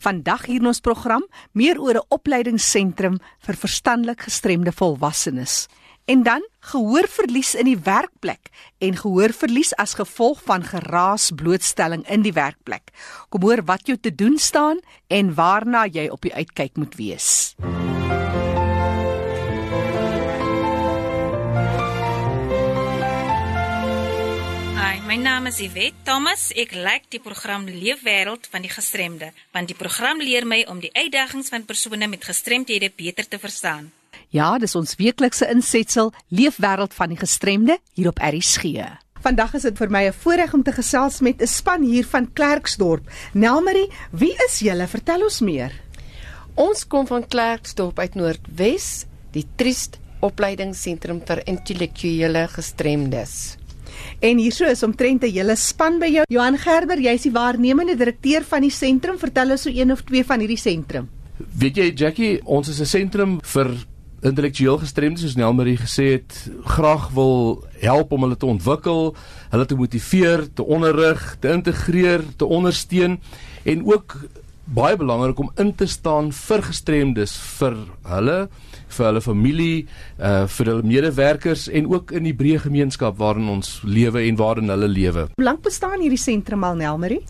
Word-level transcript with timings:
Vandag 0.00 0.46
hier 0.48 0.62
in 0.62 0.70
ons 0.70 0.80
program 0.80 1.26
meer 1.52 1.76
oor 1.76 2.00
'n 2.00 2.08
opleidingsentrum 2.08 3.20
vir 3.44 3.56
verstandelik 3.56 4.20
gestremde 4.20 4.72
volwassenes. 4.72 5.68
En 6.06 6.22
dan 6.22 6.42
gehoorverlies 6.60 7.54
in 7.54 7.64
die 7.64 7.78
werkplek 7.78 8.48
en 8.78 8.96
gehoorverlies 8.96 9.74
as 9.76 9.94
gevolg 9.94 10.40
van 10.44 10.64
geraas 10.64 11.30
blootstelling 11.30 12.08
in 12.08 12.22
die 12.22 12.32
werkplek. 12.32 12.90
Kom 13.28 13.42
hoor 13.42 13.62
wat 13.64 13.86
jou 13.86 13.98
te 14.00 14.14
doen 14.14 14.38
staan 14.38 14.80
en 15.08 15.34
waarna 15.34 15.86
jy 15.86 16.08
op 16.08 16.22
die 16.22 16.34
uitkyk 16.34 16.76
moet 16.76 16.96
wees. 16.96 17.54
Hi, 17.60 18.29
my 25.10 25.16
naam 25.18 25.48
is 25.48 25.56
Yvette 25.58 26.04
Thomas. 26.06 26.52
Ek 26.54 26.70
lei 26.76 27.00
die 27.10 27.18
program 27.18 27.64
Leefwêreld 27.66 28.44
van 28.52 28.62
die 28.62 28.70
gestremde, 28.70 29.32
want 29.50 29.66
die 29.66 29.74
program 29.74 30.20
leer 30.22 30.44
my 30.46 30.60
om 30.70 30.78
die 30.78 30.92
uitdagings 30.94 31.48
van 31.50 31.64
persone 31.66 32.06
met 32.06 32.22
gestremthede 32.28 32.92
beter 32.94 33.26
te 33.26 33.40
verstaan. 33.42 33.88
Ja, 34.30 34.52
dis 34.62 34.76
ons 34.78 34.94
weeklikse 35.00 35.48
insetsel 35.50 36.12
Leefwêreld 36.30 36.94
van 36.94 37.10
die 37.10 37.18
gestremde 37.18 37.80
hier 37.98 38.12
op 38.12 38.22
RSG. 38.22 38.86
Vandag 39.24 39.56
is 39.58 39.66
dit 39.66 39.82
vir 39.82 39.90
my 39.90 40.04
'n 40.06 40.14
voorreg 40.14 40.54
om 40.54 40.62
te 40.62 40.72
gesels 40.78 41.18
met 41.20 41.42
'n 41.42 41.46
span 41.46 41.82
hier 41.82 42.06
van 42.06 42.32
Klerksdorp. 42.32 43.10
Nelmarie, 43.32 43.90
wie 44.12 44.34
is 44.46 44.60
julle? 44.60 44.86
Vertel 44.86 45.22
ons 45.22 45.40
meer. 45.40 45.72
Ons 46.54 46.86
kom 46.86 47.06
van 47.06 47.26
Klerksdorp 47.26 47.98
uit 47.98 48.14
Noordwes, 48.14 49.06
die 49.32 49.46
Triest 49.56 49.98
Opleidingsentrum 50.20 51.20
vir 51.26 51.46
Intellektuele 51.46 52.48
Gestremdes. 52.48 53.59
En 54.20 54.38
hierso 54.38 54.64
is 54.64 54.82
omtrent 54.82 55.22
'n 55.24 55.32
hele 55.32 55.56
span 55.56 55.98
by 55.98 56.06
jou. 56.06 56.24
Johan 56.28 56.58
Gerber, 56.58 57.00
jy's 57.00 57.22
die 57.22 57.32
waarnemende 57.32 57.96
direkteur 57.96 58.42
van 58.44 58.60
die 58.60 58.70
sentrum. 58.70 59.18
Vertel 59.18 59.50
ons 59.50 59.62
so 59.62 59.70
een 59.70 59.92
of 59.92 60.02
twee 60.02 60.24
van 60.24 60.38
hierdie 60.40 60.58
sentrum. 60.58 61.08
Weet 61.58 61.76
jy 61.76 61.92
Jackie, 61.94 62.40
ons 62.44 62.68
is 62.68 62.80
'n 62.80 62.86
sentrum 62.86 63.40
vir 63.42 63.70
intellektueel 64.20 64.78
gestremdes 64.78 65.22
soos 65.24 65.36
Nelmarie 65.36 65.78
gesê 65.80 66.12
het, 66.12 66.50
graag 66.64 67.08
wil 67.16 67.64
help 67.80 68.12
om 68.12 68.26
hulle 68.26 68.36
te 68.36 68.46
ontwikkel, 68.46 69.14
hulle 69.50 69.66
te 69.66 69.78
motiveer, 69.78 70.44
te 70.52 70.64
onderrig, 70.64 71.36
te 71.40 71.48
integreer, 71.48 72.24
te 72.36 72.44
ondersteun 72.44 73.20
en 73.64 73.84
ook 73.84 74.16
baie 74.74 74.96
belangrik 74.96 75.38
om 75.42 75.50
in 75.58 75.72
te 75.74 75.86
staan 75.90 76.30
vir 76.34 76.62
gestremdes, 76.62 77.34
vir 77.58 77.76
hulle, 78.10 78.38
vir 78.90 79.06
hulle 79.06 79.22
familie, 79.24 79.86
uh 80.18 80.44
vir 80.50 80.72
hulle 80.72 80.86
medewerkers 80.86 81.68
en 81.68 81.88
ook 81.90 82.12
in 82.16 82.28
die 82.28 82.36
breë 82.36 82.64
gemeenskap 82.66 83.18
waarin 83.18 83.48
ons 83.50 83.80
lewe 83.84 84.22
en 84.28 84.38
waarin 84.38 84.70
hulle 84.70 84.90
lewe. 84.90 85.26
Hoe 85.34 85.46
lank 85.46 85.64
bestaan 85.66 86.00
hierdie 86.02 86.20
sentrum 86.20 86.64
al, 86.64 86.78
Nelmarie? 86.78 87.22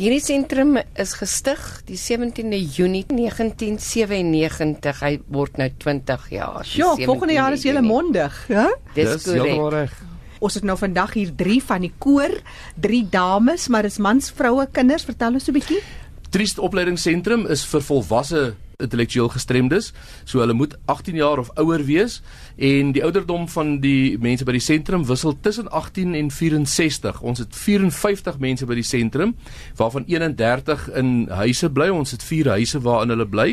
Hierdie 0.00 0.22
sentrum 0.24 0.78
is 0.78 1.12
gestig 1.18 1.60
die 1.84 1.98
17de 2.00 2.56
Junie 2.56 3.04
1997. 3.10 5.02
Hy 5.04 5.18
word 5.28 5.58
nou 5.60 5.68
20 5.82 6.30
jaar. 6.32 6.64
Ja, 6.72 6.94
volgende 6.94 7.34
17de 7.34 7.36
jaar 7.36 7.56
is 7.58 7.66
jy 7.66 7.82
mondig, 7.84 8.38
hè? 8.48 8.70
Dis 8.96 9.26
korrek. 9.26 9.60
reg. 9.74 9.98
Ons 10.40 10.56
het 10.56 10.64
nou 10.64 10.78
vandag 10.80 11.12
hier 11.18 11.34
3 11.36 11.58
van 11.68 11.84
die 11.84 11.92
koor, 12.00 12.32
3 12.80 13.02
dames, 13.12 13.68
maar 13.68 13.84
dis 13.84 13.98
mans, 14.00 14.30
vroue, 14.32 14.64
kinders. 14.72 15.04
Vertel 15.04 15.36
ons 15.36 15.44
so 15.44 15.52
'n 15.52 15.58
bietjie. 15.58 15.82
Triest 16.30 16.60
opleidingsentrum 16.62 17.48
is 17.50 17.64
vir 17.66 17.82
volwasse 17.82 18.40
intellektueel 18.78 19.28
gestremdes. 19.34 19.88
So 20.24 20.38
hulle 20.38 20.54
moet 20.54 20.76
18 20.86 21.16
jaar 21.18 21.40
of 21.42 21.50
ouer 21.58 21.82
wees 21.84 22.20
en 22.54 22.92
die 22.94 23.02
ouderdom 23.02 23.48
van 23.50 23.72
die 23.82 24.14
mense 24.22 24.46
by 24.46 24.54
die 24.54 24.62
sentrum 24.62 25.02
wissel 25.08 25.34
tussen 25.42 25.66
18 25.74 26.14
en 26.14 26.30
64. 26.30 27.18
Ons 27.26 27.42
het 27.42 27.56
54 27.56 28.38
mense 28.38 28.68
by 28.70 28.76
die 28.78 28.86
sentrum 28.86 29.34
waarvan 29.80 30.06
31 30.06 30.86
in 31.00 31.10
huise 31.40 31.70
bly. 31.74 31.88
Ons 31.90 32.14
het 32.14 32.22
4 32.22 32.52
huise 32.54 32.82
waarin 32.84 33.10
hulle 33.16 33.26
bly. 33.26 33.48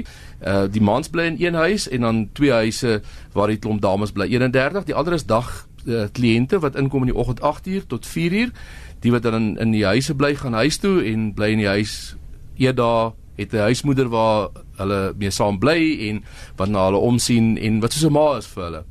Uh 0.45 0.67
die 0.69 0.83
mans 0.83 1.09
bly 1.09 1.31
in 1.31 1.39
een 1.41 1.57
huis 1.57 1.87
en 1.89 2.05
dan 2.05 2.21
twee 2.37 2.53
huise 2.53 2.99
waar 3.33 3.49
die 3.49 3.57
klomp 3.57 3.81
dames 3.81 4.13
bly. 4.13 4.29
31. 4.29 4.85
Die 4.85 4.95
ander 4.95 5.17
is 5.17 5.25
dag 5.25 5.49
uh, 5.87 6.05
kliënte 6.13 6.61
wat 6.61 6.77
inkom 6.77 7.07
in 7.07 7.15
die 7.15 7.17
oggend 7.17 7.41
8uur 7.41 7.89
tot 7.89 8.05
4uur. 8.05 8.53
Die 9.01 9.11
wat 9.11 9.25
dan 9.25 9.41
in, 9.41 9.49
in 9.65 9.73
die 9.73 9.85
huise 9.85 10.13
bly 10.13 10.35
gaan 10.37 10.53
huis 10.61 10.77
toe 10.77 11.01
en 11.01 11.31
bly 11.33 11.55
in 11.57 11.65
die 11.65 11.73
huis 11.73 12.15
eendag 12.57 13.13
het 13.37 13.53
'n 13.53 13.69
huismoeder 13.69 14.09
waar 14.09 14.49
hulle 14.77 15.13
mee 15.17 15.31
saam 15.31 15.59
bly 15.59 16.09
en 16.09 16.23
wat 16.55 16.69
na 16.69 16.85
hulle 16.85 16.97
omsien 16.97 17.57
en 17.57 17.79
wat 17.79 17.93
soos 17.93 18.09
'n 18.09 18.11
ma 18.11 18.37
is 18.37 18.47
vir 18.47 18.63
hulle. 18.63 18.83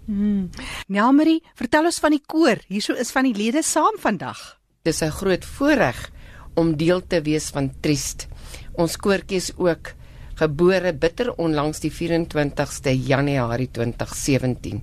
Nelmarie, 0.87 1.43
vertel 1.55 1.85
ons 1.85 1.99
van 1.99 2.11
die 2.11 2.23
koor. 2.27 2.59
Hierso 2.69 2.95
is 2.95 3.11
van 3.11 3.25
die 3.25 3.35
lede 3.35 3.63
saam 3.63 3.99
vandag. 3.99 4.59
Dis 4.83 5.03
'n 5.03 5.11
groot 5.11 5.45
voorreg 5.45 6.11
om 6.55 6.77
deel 6.77 7.07
te 7.07 7.23
wees 7.23 7.51
van 7.51 7.73
Triest. 7.81 8.29
Ons 8.75 8.97
koortjie 8.97 9.37
is 9.37 9.53
ook 9.57 9.95
gebore 10.35 10.93
bitter 10.93 11.33
onlangs 11.35 11.81
die 11.81 11.91
24ste 11.91 12.93
Januarie 13.07 13.71
2017 13.73 14.83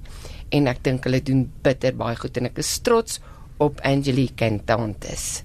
en 0.49 0.67
ek 0.67 0.83
dink 0.83 1.03
hulle 1.03 1.21
doen 1.21 1.51
bitter 1.61 1.95
baie 1.95 2.15
goed 2.15 2.37
en 2.37 2.45
ek 2.45 2.57
is 2.57 2.79
trots 2.79 3.19
op 3.19 3.32
Angelique 3.83 4.35
Cantantes. 4.35 5.43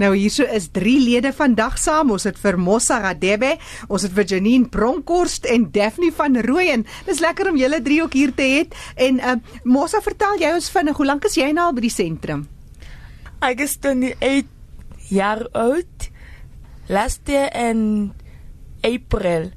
Nou 0.00 0.14
hierso 0.16 0.44
is 0.44 0.70
3 0.74 0.96
lede 1.04 1.32
vandag 1.36 1.78
saam. 1.78 2.10
Ons 2.14 2.26
het 2.28 2.38
vir 2.40 2.58
Mossa 2.58 3.00
Radebe, 3.02 3.56
ons 3.88 4.02
het 4.06 4.14
vir 4.16 4.26
Janine 4.34 4.68
Bronkhorst 4.72 5.46
en 5.50 5.68
Daphne 5.72 6.10
van 6.16 6.38
Rooyen. 6.46 6.86
Dis 7.06 7.20
lekker 7.20 7.50
om 7.50 7.58
julle 7.60 7.82
3 7.82 8.02
ook 8.02 8.16
hier 8.16 8.34
te 8.34 8.48
hê. 8.48 8.64
En 8.96 9.20
uh, 9.20 9.36
Mossa, 9.64 10.00
vertel 10.04 10.40
jy 10.40 10.54
ons 10.56 10.70
vinnig, 10.70 10.96
hoe 10.96 11.06
lank 11.06 11.28
is 11.28 11.38
jy 11.38 11.52
nou 11.52 11.68
al 11.70 11.76
by 11.76 11.86
die 11.86 11.94
sentrum? 11.94 12.48
Ek 13.40 13.62
is 13.64 13.78
28 13.80 14.48
jaar 15.10 15.46
oud. 15.52 16.10
Last 16.90 17.28
year 17.30 17.48
in 17.54 18.12
April. 18.82 19.50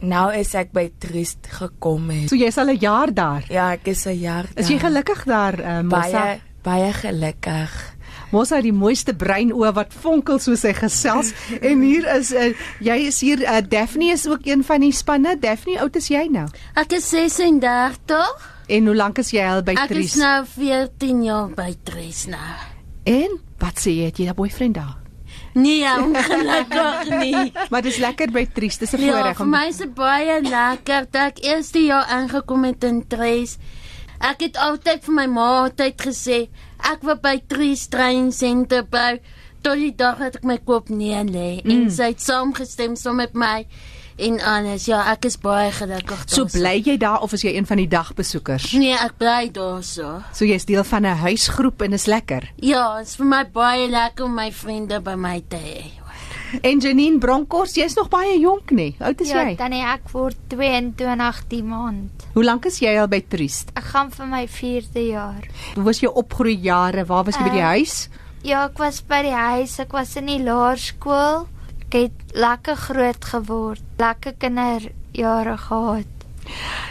Nou 0.00 0.30
is 0.32 0.54
ek 0.56 0.72
by 0.72 0.86
Triest 0.98 1.50
gekom 1.52 2.08
het. 2.10 2.30
So 2.32 2.36
jy's 2.36 2.56
al 2.58 2.72
'n 2.72 2.80
jaar 2.80 3.12
daar. 3.12 3.44
Ja, 3.48 3.72
ek 3.72 3.86
is 3.88 4.06
'n 4.06 4.18
jaar. 4.18 4.46
Is 4.56 4.68
jy 4.68 4.78
daar. 4.78 4.90
gelukkig 4.90 5.24
daar, 5.24 5.60
uh, 5.60 5.80
Mossa? 5.82 6.10
baie 6.10 6.49
baie 6.62 6.92
gelukkig? 6.92 7.74
Mossa 8.30 8.56
het 8.60 8.64
die 8.64 8.72
mooiste 8.74 9.14
brein 9.14 9.50
oë 9.52 9.72
wat 9.74 9.92
fonkel 9.92 10.38
soos 10.38 10.62
hy 10.62 10.72
gesels. 10.76 11.32
en 11.68 11.82
hier 11.82 12.06
is 12.16 12.30
uh, 12.32 12.52
jy 12.80 12.96
is 13.08 13.20
hier 13.20 13.42
uh, 13.42 13.58
Daphne 13.66 14.12
is 14.14 14.26
ook 14.30 14.46
een 14.46 14.62
van 14.64 14.80
die 14.80 14.92
spanne. 14.94 15.36
Daphne, 15.38 15.80
oud 15.82 15.96
is 15.96 16.08
jy 16.08 16.26
nou? 16.30 16.46
Ek 16.78 16.92
is 16.92 17.08
36. 17.10 18.48
En 18.70 18.86
hoe 18.86 18.94
lank 18.94 19.18
is 19.18 19.32
jy 19.34 19.42
al 19.42 19.64
by 19.66 19.74
Ek 19.74 19.90
Tries? 19.90 20.14
is 20.14 20.20
nou 20.22 20.44
14 20.46 21.24
jaar 21.26 21.50
by 21.58 21.74
Tries 21.84 22.26
nou. 22.30 22.54
En 23.10 23.38
wat 23.58 23.82
sê 23.82 23.90
jy? 23.96 24.04
Het 24.12 24.18
jy 24.22 24.28
'n 24.30 24.34
boyfriend 24.38 24.74
daar? 24.74 24.96
Nee, 25.54 25.82
ongelukkig 25.98 27.08
nie. 27.18 27.52
Maar 27.70 27.82
dis 27.82 27.96
lekker 27.98 28.30
by 28.30 28.46
Tries. 28.54 28.78
Dis 28.78 28.92
'n 28.94 29.02
Ja, 29.02 29.12
voorreg 29.12 29.36
vir 29.36 29.44
om 29.44 29.50
my 29.50 29.66
is 29.68 29.76
dit 29.82 29.94
baie 29.94 30.40
lekker 30.42 31.06
dat 31.10 31.34
ek 31.34 31.42
eerste 31.42 31.82
jaar 31.82 32.06
aangekom 32.06 32.64
het 32.64 32.84
in 32.84 33.06
Tries. 33.08 33.58
Ek 34.20 34.42
het 34.44 34.58
altyd 34.60 35.04
vir 35.06 35.14
my 35.16 35.26
ma 35.32 35.46
altyd 35.64 36.02
gesê 36.04 36.40
ek 36.90 37.04
wil 37.06 37.16
by 37.22 37.38
Tries 37.48 37.86
Train 37.92 38.30
Center 38.32 38.84
bly 38.84 39.20
tot 39.64 39.80
die 39.80 39.94
dag 39.96 40.20
dat 40.20 40.40
ek 40.40 40.44
my 40.48 40.58
kop 40.64 40.88
neerlê 40.92 41.60
mm. 41.60 41.70
en 41.72 41.88
sy 41.92 42.12
het 42.12 42.22
saamgestem 42.24 42.96
saam 43.00 43.20
met 43.20 43.34
my 43.36 43.64
en 44.20 44.36
alles. 44.44 44.84
Ja, 44.90 45.00
ek 45.12 45.24
is 45.30 45.38
baie 45.40 45.70
gelukkig. 45.72 46.24
So 46.26 46.44
daarso. 46.44 46.58
bly 46.58 46.74
jy 46.84 46.96
daar 47.00 47.24
of 47.24 47.32
is 47.36 47.44
jy 47.46 47.54
een 47.56 47.68
van 47.68 47.80
die 47.80 47.88
dagbesoekers? 47.88 48.70
Nee, 48.76 48.96
ek 48.96 49.16
bly 49.20 49.48
daarso. 49.54 50.18
So 50.36 50.48
jy's 50.48 50.68
deel 50.68 50.84
van 50.84 51.06
'n 51.06 51.16
huisgroep 51.24 51.82
en 51.82 51.92
is 51.96 52.06
lekker. 52.06 52.52
Ja, 52.56 52.98
dit 52.98 53.08
is 53.08 53.16
vir 53.16 53.26
my 53.26 53.44
baie 53.44 53.88
lekker 53.88 54.24
om 54.24 54.34
my 54.34 54.52
vriende 54.52 55.00
by 55.00 55.14
my 55.14 55.42
te 55.48 55.56
hê. 55.56 55.99
En 56.62 56.80
Janine 56.80 57.18
Bronkhorst, 57.18 57.76
jy's 57.78 57.94
nog 57.94 58.08
baie 58.12 58.38
jonk? 58.40 58.70
Hoe 58.70 58.94
oud 58.98 59.20
is 59.20 59.30
Ja, 59.30 59.42
jy? 59.48 59.54
tannie 59.56 59.82
ek 59.86 60.08
word 60.12 60.36
22 60.48 61.44
die 61.48 61.62
maand. 61.62 62.26
Hoe 62.34 62.44
lank 62.44 62.66
is 62.66 62.78
jy 62.82 62.96
al 62.98 63.08
by 63.08 63.20
Triest? 63.28 63.70
Ek 63.74 63.84
gaan 63.92 64.10
vir 64.10 64.26
my 64.26 64.46
4de 64.48 65.04
jaar. 65.10 65.46
Hoe 65.74 65.84
was 65.84 66.00
jou 66.00 66.12
opgroeijare? 66.14 67.04
Waar 67.06 67.24
was 67.24 67.36
jy 67.36 67.44
by 67.44 67.50
die 67.54 67.60
Uh, 67.62 67.72
huis? 67.76 68.08
Ja, 68.42 68.64
ek 68.64 68.78
was 68.78 69.00
by 69.02 69.22
die 69.22 69.34
huis, 69.36 69.78
ek 69.78 69.92
was 69.92 70.16
in 70.16 70.26
die 70.26 70.38
laerskool. 70.42 71.46
Ek 71.90 71.92
het 71.92 72.34
lekker 72.34 72.76
groot 72.76 73.24
geword, 73.24 73.82
lekker 73.98 74.32
kinderjare 74.38 75.56
gehad. 75.58 76.06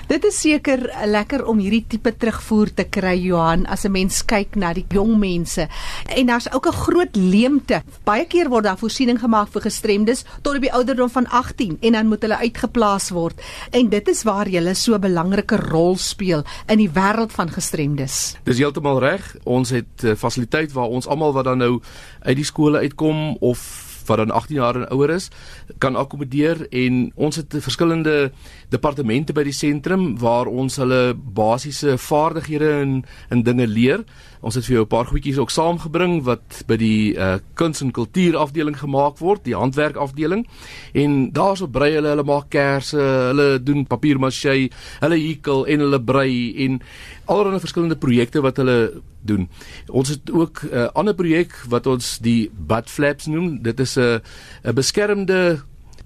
Dit 0.09 0.23
is 0.25 0.39
seker 0.41 0.88
lekker 1.06 1.45
om 1.45 1.59
hierdie 1.61 1.85
tipe 1.88 2.09
terugvoer 2.17 2.71
te 2.73 2.83
kry 2.89 3.13
Johan 3.21 3.65
as 3.65 3.85
'n 3.85 3.91
mens 3.91 4.25
kyk 4.25 4.56
na 4.56 4.73
die 4.73 4.85
jong 4.89 5.19
mense. 5.19 5.67
En 6.07 6.25
daar's 6.25 6.51
ook 6.51 6.65
'n 6.67 6.73
groot 6.73 7.15
leemte. 7.15 7.83
Baie 8.03 8.25
keer 8.25 8.50
word 8.50 8.63
daar 8.63 8.77
voorsiening 8.77 9.19
gemaak 9.19 9.50
vir 9.51 9.61
gestremdes 9.61 10.25
tot 10.41 10.56
op 10.56 10.61
die 10.61 10.73
ouderdom 10.73 11.09
van 11.09 11.27
18 11.27 11.77
en 11.81 11.91
dan 11.91 12.07
moet 12.07 12.21
hulle 12.21 12.38
uitgeplaas 12.38 13.09
word. 13.09 13.41
En 13.71 13.89
dit 13.89 14.07
is 14.07 14.23
waar 14.23 14.47
jy 14.50 14.73
so 14.73 14.94
'n 14.95 15.01
belangrike 15.01 15.56
rol 15.56 15.97
speel 15.97 16.44
in 16.67 16.77
die 16.77 16.89
wêreld 16.89 17.31
van 17.31 17.50
gestremdes. 17.50 18.35
Dis 18.44 18.57
heeltemal 18.57 19.00
reg. 19.00 19.35
Ons 19.44 19.69
het 19.69 20.03
uh, 20.03 20.15
fasiliteit 20.15 20.71
waar 20.71 20.88
ons 20.88 21.07
almal 21.07 21.33
wat 21.33 21.45
dan 21.45 21.57
nou 21.57 21.81
uit 22.19 22.35
die 22.35 22.45
skole 22.45 22.77
uitkom 22.77 23.38
of 23.39 23.88
wat 24.06 24.18
dan 24.18 24.31
18 24.31 24.56
jaar 24.56 24.75
en 24.75 24.90
ouer 24.92 25.10
is, 25.10 25.30
kan 25.78 25.96
akkommodeer 25.96 26.68
en 26.69 27.12
ons 27.16 27.36
het 27.36 27.56
verskillende 27.60 28.31
departemente 28.69 29.34
by 29.34 29.44
die 29.44 29.56
sentrum 29.56 30.18
waar 30.22 30.50
ons 30.50 30.80
hulle 30.81 31.13
basiese 31.16 31.98
vaardighede 31.98 32.72
en 32.81 32.98
en 33.30 33.44
dinge 33.44 33.68
leer. 33.68 34.04
Ons 34.39 34.56
het 34.56 34.63
vir 34.65 34.74
jou 34.75 34.83
'n 34.86 34.88
paar 34.88 35.06
goedjies 35.06 35.38
ook 35.38 35.51
saamgebring 35.51 36.24
wat 36.24 36.63
by 36.68 36.77
die 36.77 37.15
uh, 37.15 37.39
kuns 37.53 37.81
en 37.81 37.91
kultuur 37.91 38.38
afdeling 38.38 38.77
gemaak 38.77 39.18
word, 39.19 39.44
die 39.44 39.56
handwerk 39.56 39.95
afdeling. 39.95 40.47
En 40.94 41.31
daarso 41.31 41.68
brei 41.68 41.94
hulle, 41.94 42.07
hulle 42.07 42.24
maak 42.24 42.50
kersse, 42.50 42.97
hulle 42.97 43.63
doen 43.63 43.86
papiermaché, 43.86 44.69
hulle 45.00 45.19
hekel 45.19 45.65
en 45.65 45.80
hulle 45.80 46.01
brei 46.01 46.56
en 46.65 46.80
allerlei 47.25 47.59
verskillende 47.59 47.97
projekte 47.97 48.41
wat 48.41 48.57
hulle 48.57 49.01
doen. 49.21 49.50
Ons 49.91 50.09
het 50.09 50.31
ook 50.31 50.63
'n 50.63 50.74
uh, 50.74 50.88
ander 50.94 51.13
projek 51.13 51.51
wat 51.68 51.88
ons 51.88 52.19
die 52.19 52.50
butt 52.53 52.89
flaps 52.89 53.27
noem. 53.27 53.62
Dit 53.62 53.80
is 53.80 53.97
'n 53.97 54.21
'n 54.63 54.74
beskermde 54.74 55.59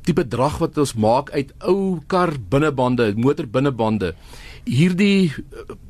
tipe 0.04 0.28
drag 0.28 0.58
wat 0.58 0.78
ons 0.78 0.94
maak 0.94 1.32
uit 1.32 1.54
ou 1.60 2.02
kar 2.08 2.34
binnebande, 2.50 3.14
motor 3.16 3.48
binnebande. 3.48 4.14
Hierdie 4.64 5.34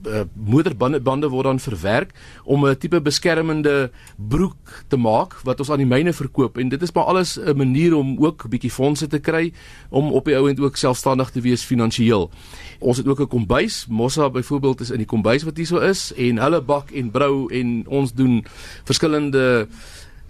uh, 0.09 0.23
uh, 0.25 0.71
binnebande 0.73 1.29
word 1.29 1.45
dan 1.45 1.59
verwerk 1.59 2.13
om 2.43 2.65
'n 2.65 2.77
tipe 2.77 3.01
beskermende 3.01 3.91
broek 4.17 4.83
te 4.87 4.97
maak 4.97 5.37
wat 5.45 5.59
ons 5.59 5.69
aan 5.69 5.77
die 5.77 5.85
myne 5.85 6.13
verkoop 6.13 6.57
en 6.57 6.69
dit 6.69 6.81
is 6.81 6.91
maar 6.91 7.03
alles 7.03 7.37
'n 7.37 7.57
manier 7.57 7.93
om 7.93 8.17
ook 8.17 8.45
'n 8.45 8.49
bietjie 8.49 8.71
fondse 8.71 9.07
te 9.07 9.19
kry 9.19 9.53
om 9.89 10.11
op 10.11 10.25
die 10.25 10.35
ou 10.35 10.49
end 10.49 10.59
ook 10.59 10.77
selfstandig 10.77 11.29
te 11.29 11.41
wees 11.41 11.63
finansiëel. 11.63 12.31
Ons 12.79 12.97
het 12.97 13.07
ook 13.07 13.19
'n 13.19 13.27
kombuis, 13.27 13.85
Mossa 13.89 14.29
byvoorbeeld 14.29 14.81
is 14.81 14.89
in 14.89 14.97
die 14.97 15.05
kombuis 15.05 15.43
wat 15.43 15.57
hierso 15.57 15.77
is 15.77 16.13
en 16.17 16.37
hulle 16.37 16.61
bak 16.61 16.91
en 16.91 17.11
brou 17.11 17.53
en 17.53 17.87
ons 17.87 18.13
doen 18.13 18.45
verskillende 18.83 19.67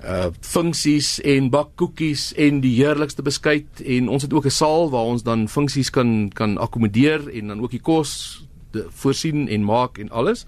uh 0.04 0.26
funksies 0.42 1.22
en 1.22 1.50
bak 1.50 1.70
koekies 1.76 2.34
en 2.36 2.60
die 2.62 2.76
heerlikste 2.76 3.22
beskuit. 3.22 3.82
En 3.86 4.10
ons 4.10 4.22
het 4.22 4.34
ook 4.34 4.46
'n 4.46 4.50
saal 4.50 4.90
waar 4.90 5.04
ons 5.06 5.24
dan 5.24 5.50
funksies 5.50 5.90
kan 5.90 6.30
kan 6.34 6.58
akkommodeer 6.58 7.30
en 7.30 7.48
dan 7.48 7.62
ook 7.62 7.72
die 7.72 7.82
kos 7.82 8.44
voorsien 8.90 9.48
en 9.48 9.64
maak 9.64 9.98
en 9.98 10.10
alles 10.10 10.46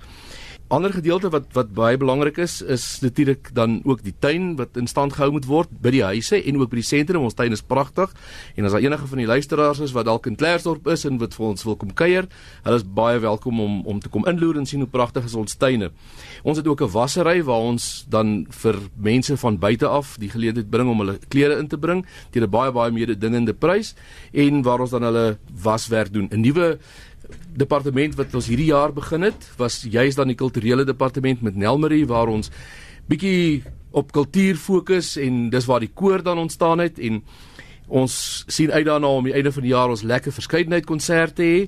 ander 0.75 0.91
gedeelte 0.91 1.29
wat 1.31 1.45
wat 1.55 1.69
baie 1.75 1.97
belangrik 1.97 2.37
is 2.43 2.57
is 2.61 2.99
natuurlik 2.99 3.47
dan 3.55 3.77
ook 3.87 4.01
die 4.03 4.13
tuin 4.19 4.55
wat 4.59 4.75
in 4.79 4.87
stand 4.91 5.13
gehou 5.15 5.31
moet 5.31 5.45
word 5.47 5.71
by 5.81 5.93
die 5.93 6.03
huise 6.03 6.41
en 6.41 6.57
ook 6.59 6.71
by 6.73 6.81
die 6.81 6.87
sentrum. 6.87 7.23
Ons 7.23 7.37
tuin 7.37 7.55
is 7.55 7.63
pragtig 7.63 8.11
en 8.55 8.67
as 8.67 8.75
daar 8.75 8.83
enige 8.83 9.07
van 9.07 9.21
die 9.21 9.27
luisteraars 9.29 9.79
is 9.85 9.93
wat 9.95 10.09
dalk 10.09 10.27
in 10.27 10.35
Klerksdorp 10.35 10.89
is 10.91 11.05
en 11.07 11.19
wat 11.21 11.37
vir 11.37 11.45
ons 11.47 11.63
wil 11.67 11.77
kom 11.79 11.93
kuier, 11.95 12.27
hulle 12.65 12.81
is 12.81 12.87
baie 12.97 13.21
welkom 13.23 13.61
om 13.63 13.77
om 13.85 14.01
te 14.03 14.11
kom 14.11 14.27
inloer 14.27 14.59
en 14.59 14.67
sien 14.67 14.83
hoe 14.83 14.89
pragtig 14.91 15.29
is 15.29 15.37
ons 15.39 15.55
tuine. 15.55 15.91
Ons 16.43 16.59
het 16.59 16.67
ook 16.67 16.81
'n 16.81 16.91
wassery 16.91 17.43
waar 17.43 17.63
ons 17.71 18.05
dan 18.09 18.45
vir 18.49 18.75
mense 18.95 19.37
van 19.37 19.57
buite 19.57 19.87
af 19.87 20.17
die 20.19 20.29
geleentheid 20.29 20.69
bring 20.69 20.89
om 20.89 20.99
hulle 20.99 21.19
klere 21.29 21.59
in 21.59 21.67
te 21.67 21.77
bring 21.77 22.05
teen 22.31 22.43
'n 22.43 22.49
baie 22.49 22.71
baie 22.71 22.91
mededingende 22.91 23.53
prys 23.53 23.95
en 24.33 24.61
waar 24.61 24.79
ons 24.79 24.91
dan 24.91 25.03
hulle 25.03 25.37
waswerk 25.63 26.13
doen. 26.13 26.27
'n 26.31 26.41
Nuwe 26.41 26.79
departement 27.55 28.15
wat 28.19 28.35
ons 28.35 28.47
hierdie 28.51 28.71
jaar 28.71 28.93
begin 28.93 29.27
het, 29.27 29.49
was 29.57 29.81
juis 29.83 30.15
dan 30.15 30.31
die 30.31 30.39
kulturele 30.39 30.85
departement 30.85 31.41
met 31.45 31.55
Nelmarie 31.55 32.05
waar 32.07 32.31
ons 32.31 32.51
bietjie 33.09 33.63
op 33.95 34.11
kultuur 34.11 34.57
fokus 34.59 35.15
en 35.21 35.49
dis 35.53 35.67
waar 35.69 35.83
die 35.83 35.91
koor 35.93 36.23
dan 36.23 36.41
ontstaan 36.41 36.81
het 36.83 36.99
en 36.99 37.21
ons 37.87 38.43
sien 38.49 38.71
uit 38.71 38.85
daarna 38.85 39.07
om 39.07 39.27
die 39.27 39.35
einde 39.37 39.51
van 39.53 39.63
die 39.63 39.71
jaar 39.71 39.91
ons 39.93 40.01
lekker 40.01 40.33
verskeidenheid 40.33 40.87
konserte 40.89 41.45
hê. 41.45 41.59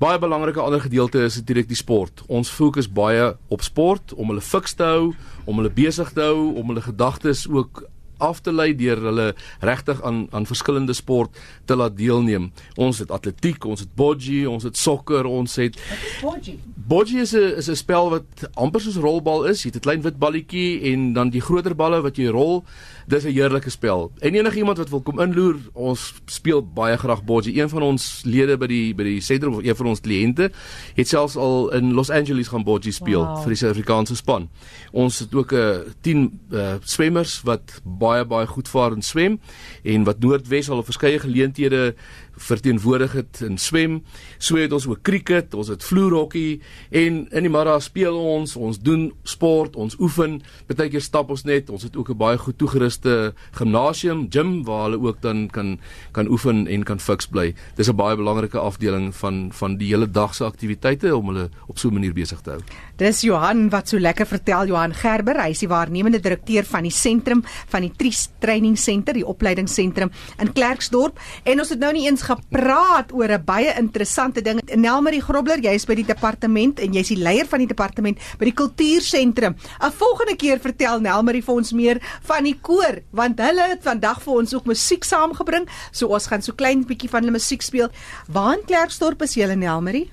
Baie 0.00 0.18
belangrike 0.18 0.62
ander 0.62 0.80
gedeelte 0.80 1.26
is 1.26 1.36
natuurlik 1.36 1.68
die 1.68 1.76
sport. 1.76 2.22
Ons 2.26 2.48
fokus 2.48 2.88
baie 2.88 3.34
op 3.52 3.62
sport 3.62 4.14
om 4.16 4.32
hulle 4.32 4.44
fiks 4.44 4.78
te 4.78 4.86
hou, 4.88 5.12
om 5.44 5.60
hulle 5.60 5.72
besig 5.74 6.12
te 6.16 6.24
hou, 6.24 6.54
om 6.56 6.72
hulle 6.72 6.84
gedagtes 6.86 7.44
ook 7.48 7.84
af 8.18 8.40
te 8.40 8.52
lei 8.52 8.74
deur 8.76 8.96
hulle 8.96 9.34
regtig 9.60 10.02
aan 10.02 10.26
aan 10.30 10.46
verskillende 10.46 10.92
sport 10.92 11.30
te 11.64 11.76
laat 11.76 11.96
deelneem. 11.96 12.52
Ons 12.76 12.98
het 12.98 13.10
atletiek, 13.10 13.64
ons 13.64 13.80
het 13.80 13.94
bodgie, 13.94 14.50
ons 14.50 14.62
het 14.62 14.76
sokker, 14.76 15.24
ons 15.24 15.56
het 15.56 15.78
Bodgie. 16.22 16.58
Bodgie 16.74 17.20
is 17.20 17.32
'n 17.34 17.56
is 17.56 17.68
'n 17.68 17.76
spel 17.76 18.10
wat 18.10 18.50
amper 18.54 18.80
soos 18.80 18.96
rolbal 18.96 19.44
is. 19.44 19.62
Jy 19.62 19.68
het 19.68 19.76
'n 19.76 19.86
klein 19.86 20.02
wit 20.02 20.18
balletjie 20.18 20.92
en 20.92 21.12
dan 21.12 21.30
die 21.30 21.40
groter 21.40 21.74
balle 21.74 22.00
wat 22.00 22.16
jy 22.16 22.28
rol. 22.28 22.64
Dis 23.08 23.24
'n 23.24 23.32
heerlike 23.32 23.70
spel. 23.70 24.12
En 24.18 24.34
enigiemand 24.34 24.78
wat 24.78 24.88
wil 24.88 25.00
kom 25.00 25.20
inloer, 25.20 25.56
ons 25.72 26.14
speel 26.26 26.72
baie 26.72 26.96
graag 26.96 27.24
bodgie. 27.24 27.60
Een 27.60 27.68
van 27.68 27.82
ons 27.82 28.20
lede 28.24 28.56
by 28.58 28.66
die 28.66 28.94
by 28.94 29.02
die 29.02 29.20
sentrum 29.20 29.54
of 29.54 29.64
een 29.64 29.76
van 29.76 29.86
ons 29.86 30.00
kliënte 30.00 30.50
het 30.94 31.08
selfs 31.08 31.36
al 31.36 31.72
in 31.72 31.92
Los 31.92 32.10
Angeles 32.10 32.48
gaan 32.48 32.64
bodgie 32.64 32.92
speel 32.92 33.24
Wow. 33.24 33.40
vir 33.42 33.48
die 33.48 33.56
Suid-Afrikaanse 33.56 34.16
span. 34.16 34.48
Ons 34.92 35.18
het 35.18 35.34
ook 35.34 35.52
'n 35.52 35.56
uh, 35.56 35.78
10 36.00 36.40
uh, 36.50 36.74
swemmers 36.82 37.42
wat 37.42 37.80
baie 37.84 38.24
baie 38.24 38.46
goed 38.46 38.68
vaar 38.68 38.92
in 38.92 39.02
swem 39.02 39.40
en 39.82 40.04
wat 40.04 40.18
Noordwes 40.20 40.70
al 40.70 40.78
op 40.78 40.84
verskeie 40.84 41.18
geleenthede 41.18 41.94
verteenwoordig 42.38 43.12
het 43.12 43.40
in 43.40 43.58
swem. 43.58 44.02
So 44.38 44.56
het 44.56 44.72
ons 44.72 44.86
ook 44.86 45.02
cricket, 45.02 45.54
ons 45.54 45.68
het 45.68 45.84
vloerhokkie 45.84 46.60
en 46.90 47.26
in 47.30 47.46
die 47.46 47.50
middag 47.50 47.82
speel 47.82 48.18
ons, 48.18 48.56
ons 48.56 48.78
doen 48.80 49.12
sport, 49.22 49.76
ons 49.76 49.96
oefen, 49.98 50.40
partykeer 50.66 51.02
stap 51.02 51.30
ons 51.30 51.42
net. 51.48 51.70
Ons 51.70 51.82
het 51.82 51.96
ook 51.96 52.10
'n 52.10 52.16
baie 52.16 52.38
goed 52.38 52.56
toegeruste 52.98 53.34
gimnasium, 53.52 54.28
gym 54.30 54.64
waar 54.64 54.88
hulle 54.88 55.00
ook 55.00 55.20
dan 55.22 55.48
kan 55.50 55.78
kan 56.12 56.28
oefen 56.28 56.66
en 56.66 56.84
kan 56.84 56.98
fiks 56.98 57.26
bly. 57.26 57.54
Dis 57.76 57.88
'n 57.88 57.96
baie 57.96 58.16
belangrike 58.16 58.58
afdeling 58.58 59.14
van 59.14 59.50
van 59.52 59.76
die 59.76 59.88
hele 59.88 60.10
dag 60.10 60.34
se 60.34 60.44
aktiwiteite 60.44 61.16
om 61.16 61.28
hulle 61.28 61.50
op 61.66 61.78
so 61.78 61.88
'n 61.88 61.94
manier 61.94 62.12
besig 62.12 62.40
te 62.40 62.50
hou. 62.50 62.60
Dis 62.96 63.20
Johan 63.20 63.70
wat 63.70 63.88
so 63.88 63.98
lekker 63.98 64.26
vertel 64.26 64.66
Johan 64.66 64.94
Gerber, 64.94 65.40
hy 65.42 65.50
is 65.50 65.58
die 65.58 65.68
waarnemende 65.68 66.20
direkteur 66.20 66.64
van 66.64 66.82
die 66.82 66.90
sentrum 66.90 67.42
van 67.68 67.82
die 67.82 67.92
Tries 67.96 68.28
Training 68.38 68.78
Center, 68.78 69.14
die 69.14 69.26
opleidingsentrum 69.26 70.10
in 70.38 70.52
Klerksdorp 70.52 71.18
en 71.44 71.58
ons 71.58 71.68
het 71.68 71.78
nou 71.78 71.92
nie 71.92 72.06
eens 72.06 72.22
gepraat 72.22 73.12
oor 73.12 73.28
'n 73.28 73.44
baie 73.44 73.74
interessante 73.78 74.42
ding. 74.42 74.60
Nelmarie 74.76 75.22
Grobler, 75.22 75.58
jy 75.60 75.74
is 75.74 75.86
by 75.86 75.94
die 75.94 76.06
departement 76.06 76.80
en 76.80 76.92
jy's 76.92 77.08
die 77.08 77.22
leier 77.22 77.46
van 77.46 77.58
die 77.58 77.66
departement 77.66 78.18
by 78.38 78.44
die 78.44 78.54
kultuursentrum. 78.54 79.54
'n 79.80 79.92
Volgende 79.98 80.36
keer 80.36 80.58
vertel 80.60 81.00
Nelmarie 81.00 81.42
vir 81.42 81.54
ons 81.54 81.72
meer 81.72 82.00
van 82.22 82.44
die 82.44 82.58
koor 82.60 82.87
want 83.10 83.40
hulle 83.40 83.68
het 83.72 83.82
vandag 83.82 84.22
vir 84.24 84.40
ons 84.42 84.54
ook 84.54 84.66
musiek 84.70 85.04
saamgebring. 85.04 85.68
So 85.92 86.08
ons 86.14 86.28
gaan 86.30 86.42
so 86.42 86.52
klein 86.52 86.84
bietjie 86.88 87.10
van 87.12 87.24
hulle 87.24 87.36
musiek 87.36 87.62
speel. 87.62 87.90
Waar 88.26 88.56
in 88.58 88.64
Klerksdorp 88.68 89.22
is 89.22 89.36
julle 89.38 89.56
Nelmarie? 89.56 90.08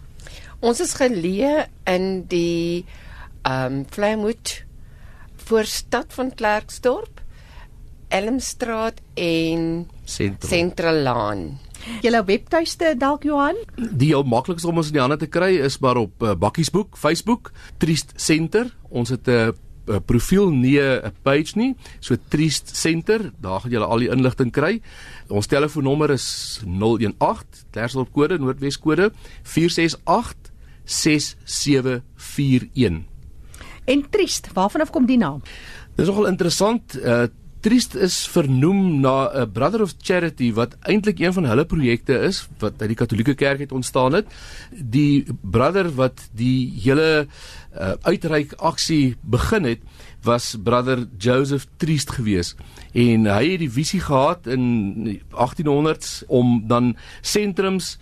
Ons 0.66 0.81
is 0.81 0.95
geleë 0.98 1.68
in 1.92 2.25
die 2.31 2.86
ehm 3.45 3.81
um, 3.81 3.83
Vlamwood 3.94 4.66
voorstad 5.45 6.13
van 6.18 6.31
Klerksdorp, 6.33 7.22
Elmstraat 8.07 9.01
en. 9.13 9.86
Sentralaan. 10.06 11.60
Julle 12.01 12.24
webtuiste 12.25 12.95
dalk 12.98 13.27
Johan? 13.27 13.57
Die 13.75 14.10
heel 14.13 14.25
maklikste 14.25 14.69
om 14.72 14.80
ons 14.81 14.89
in 14.89 14.98
die 14.98 15.04
hande 15.04 15.19
te 15.22 15.30
kry 15.30 15.51
is 15.68 15.77
maar 15.83 16.00
op 16.01 16.24
uh, 16.24 16.33
Bakkiesboek, 16.39 16.98
Facebook, 16.98 17.51
Triest 17.77 18.16
Center. 18.16 18.72
Ons 18.89 19.13
het 19.13 19.27
'n 19.27 19.31
uh, 19.31 19.54
'n 19.88 20.04
profiel 20.06 20.52
nie 20.52 20.80
'n 20.80 21.12
page 21.24 21.56
nie. 21.56 21.76
So 22.00 22.16
Triest 22.28 22.78
Center, 22.78 23.32
daar 23.40 23.62
gaan 23.62 23.72
julle 23.72 23.86
al 23.86 24.00
die 24.00 24.10
inligting 24.10 24.52
kry. 24.52 24.82
Ons 25.28 25.48
telefoonnommer 25.48 26.10
is 26.10 26.60
018 26.66 27.48
Klerksdorp 27.72 28.12
kode 28.12 28.38
Noordwes 28.38 28.80
kode 28.80 29.12
468 29.44 30.51
6741. 30.86 33.04
En 33.86 34.10
Triest, 34.10 34.54
waarvan 34.54 34.82
af 34.82 34.89
kom 34.89 35.06
die 35.06 35.18
naam? 35.18 35.42
Dis 35.96 36.08
nogal 36.08 36.27
interessant. 36.27 36.98
Uh 36.98 37.25
Triest 37.65 37.95
is 37.98 38.27
vernoem 38.29 39.00
na 39.01 39.31
'n 39.34 39.51
Brother 39.51 39.81
of 39.81 39.95
Charity 39.98 40.53
wat 40.53 40.75
eintlik 40.86 41.19
een 41.19 41.34
van 41.34 41.45
hulle 41.50 41.65
projekte 41.65 42.13
is 42.13 42.48
wat 42.62 42.74
uit 42.77 42.91
die 42.93 42.98
Katolieke 42.98 43.34
Kerk 43.34 43.60
het 43.60 43.72
ontstaan 43.72 44.13
het. 44.13 44.27
Die 44.69 45.25
brother 45.41 45.89
wat 45.95 46.29
die 46.31 46.69
hele 46.84 47.25
uh, 47.25 47.91
uitreik 48.01 48.53
aksie 48.53 49.15
begin 49.22 49.63
het 49.63 49.81
was 50.22 50.55
brother 50.63 51.07
Joseph 51.17 51.65
Triest 51.77 52.12
geweest 52.12 52.55
en 52.93 53.25
hy 53.25 53.51
het 53.51 53.60
die 53.60 53.72
visie 53.72 54.00
gehad 54.00 54.45
in 54.48 55.22
1800s 55.34 56.22
om 56.27 56.67
dan 56.67 56.95
sentrums 57.22 57.98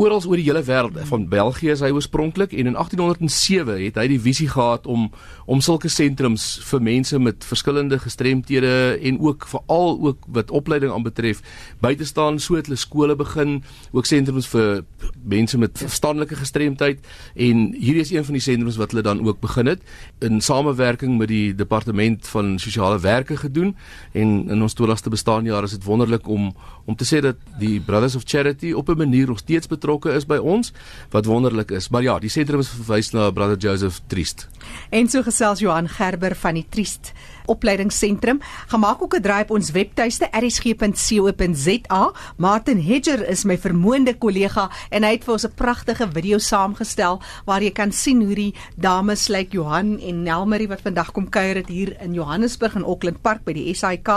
oral 0.00 0.22
oor 0.24 0.38
die 0.40 0.46
hele 0.46 0.62
wêreld 0.64 0.96
van 1.10 1.26
België 1.28 1.74
is 1.74 1.82
hy 1.84 1.90
oorspronklik 1.92 2.54
en 2.56 2.70
in 2.70 2.76
1807 2.78 3.82
het 3.84 3.98
hy 4.00 4.06
die 4.08 4.20
visie 4.22 4.48
gehad 4.48 4.86
om 4.88 5.10
om 5.50 5.60
sulke 5.64 5.90
sentrums 5.92 6.44
vir 6.70 6.80
mense 6.86 7.18
met 7.20 7.44
verskillende 7.44 7.98
gestremthede 8.00 8.72
en 8.96 9.18
ook 9.20 9.44
veral 9.50 9.98
ook 10.08 10.28
wat 10.36 10.52
opleiding 10.54 10.92
aanbetref 10.94 11.42
by 11.84 11.92
te 11.98 12.06
staan 12.08 12.38
so 12.40 12.56
het 12.56 12.70
hulle 12.70 12.80
skole 12.80 13.16
begin 13.18 13.58
ook 13.92 14.08
sentrums 14.08 14.48
vir 14.54 14.84
mense 15.20 15.60
met 15.60 15.76
verstandelike 15.82 16.38
gestremdheid 16.38 17.04
en 17.34 17.66
hierdie 17.74 18.06
is 18.06 18.14
een 18.14 18.24
van 18.24 18.38
die 18.38 18.44
sentrums 18.46 18.80
wat 18.80 18.94
hulle 18.94 19.04
dan 19.04 19.20
ook 19.26 19.42
begin 19.44 19.68
het 19.74 19.84
in 20.24 20.40
samewerking 20.40 21.18
met 21.18 21.28
die 21.28 21.52
departement 21.54 22.30
van 22.32 22.56
sosiale 22.62 23.02
werke 23.04 23.36
gedoen 23.36 23.74
en 24.14 24.48
in 24.48 24.62
ons 24.62 24.78
20ste 24.78 25.12
bestaanjaar 25.12 25.68
is 25.68 25.76
dit 25.76 25.84
wonderlik 25.84 26.28
om 26.28 26.54
om 26.88 26.96
te 26.96 27.06
sê 27.06 27.20
dat 27.22 27.36
die 27.60 27.76
Brothers 27.84 28.16
of 28.16 28.24
Charity 28.26 28.72
op 28.72 28.88
'n 28.88 28.98
manier 28.98 29.26
nog 29.26 29.38
steeds 29.38 29.66
betrokke 29.66 29.89
is 30.06 30.26
by 30.26 30.36
ons 30.36 30.72
wat 31.10 31.26
wonderlik 31.26 31.70
is 31.70 31.90
maar 31.90 32.02
ja 32.02 32.18
die 32.18 32.30
sentrum 32.30 32.60
is 32.60 32.68
verwys 32.68 33.12
na 33.12 33.30
Brother 33.30 33.56
Joseph 33.56 34.00
Triest 34.06 34.48
En 34.90 35.08
so 35.08 35.22
gesels 35.22 35.60
Johan 35.62 35.88
Gerber 35.88 36.34
van 36.36 36.58
die 36.58 36.66
Triest 36.68 37.12
Opleidingsentrum. 37.50 38.38
Gemaak 38.70 39.02
ook 39.02 39.14
'n 39.16 39.22
draai 39.22 39.42
op 39.42 39.50
ons 39.50 39.70
webtuiste 39.70 40.28
rsg.co.za. 40.30 42.12
Martin 42.36 42.80
Hedger 42.80 43.28
is 43.28 43.44
my 43.44 43.58
vermoënde 43.58 44.18
kollega 44.18 44.70
en 44.90 45.02
hy 45.02 45.10
het 45.10 45.24
vir 45.24 45.32
ons 45.32 45.46
'n 45.46 45.54
pragtige 45.54 46.08
video 46.12 46.38
saamgestel 46.38 47.20
waar 47.44 47.62
jy 47.62 47.70
kan 47.70 47.92
sien 47.92 48.22
hoe 48.22 48.34
die 48.34 48.54
dames 48.76 49.28
lyk 49.28 49.38
like 49.38 49.56
Johan 49.56 49.98
en 49.98 50.22
Nelmarie 50.22 50.68
wat 50.68 50.80
vandag 50.80 51.12
kom 51.12 51.28
kuier 51.28 51.56
het 51.56 51.68
hier 51.68 52.00
in 52.00 52.14
Johannesburg 52.14 52.74
in 52.74 52.84
Auckland 52.84 53.22
Park 53.22 53.44
by 53.44 53.52
die 53.52 53.74
SAIK. 53.74 54.08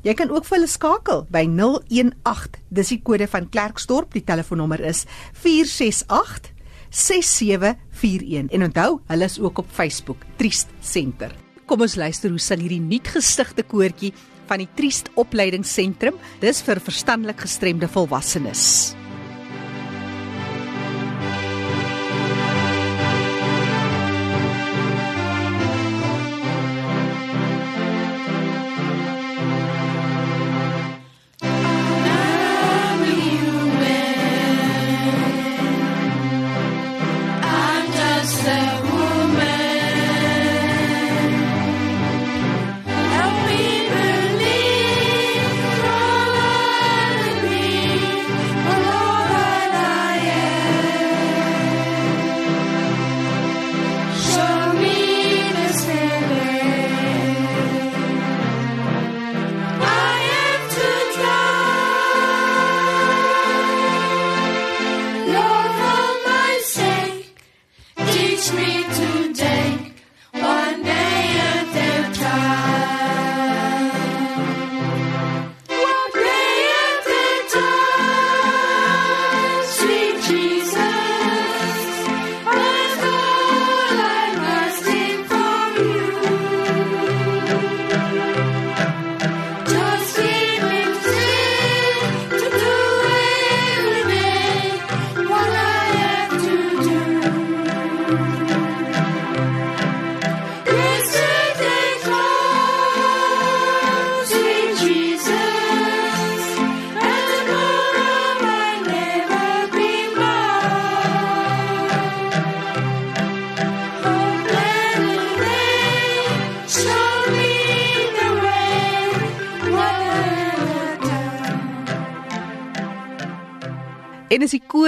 Jy 0.00 0.14
kan 0.16 0.30
ook 0.32 0.46
vir 0.48 0.56
hulle 0.56 0.70
skakel 0.70 1.26
by 1.28 1.42
018. 1.44 2.56
Dis 2.72 2.92
die 2.94 3.02
kode 3.04 3.26
van 3.28 3.50
Klerksdorp. 3.52 4.14
Die 4.16 4.24
telefoonnommer 4.24 4.80
is 4.80 5.04
468 5.42 6.54
6741 6.90 8.50
en 8.50 8.64
onthou, 8.66 8.98
hulle 9.06 9.28
is 9.28 9.38
ook 9.38 9.60
op 9.62 9.68
Facebook, 9.70 10.24
Triest 10.40 10.72
Center. 10.82 11.30
Kom 11.70 11.84
ons 11.86 11.94
luister 11.94 12.32
hoe 12.32 12.42
sing 12.42 12.64
hierdie 12.64 12.82
nuutgestigte 12.82 13.62
koortjie 13.62 14.10
van 14.50 14.64
die 14.64 14.70
Triest 14.74 15.12
Opleidingsentrum. 15.14 16.18
Dis 16.42 16.64
vir 16.66 16.82
verstandelik 16.82 17.46
gestremde 17.46 17.86
volwassenes. 17.92 18.98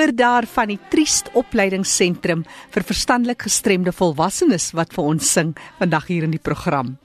Koor 0.03 0.17
daar 0.17 0.47
van 0.51 0.73
die 0.73 0.81
Triest 0.91 1.29
Opleidingsentrum 1.39 2.41
vir 2.75 2.83
verstandelik 2.83 3.45
gestremde 3.47 3.93
volwassenes 3.95 4.73
wat 4.75 4.91
vir 4.97 5.05
ons 5.05 5.29
sing 5.37 5.53
vandag 5.79 6.09
hier 6.11 6.27
in 6.27 6.35
die 6.35 6.43
program. 6.43 6.99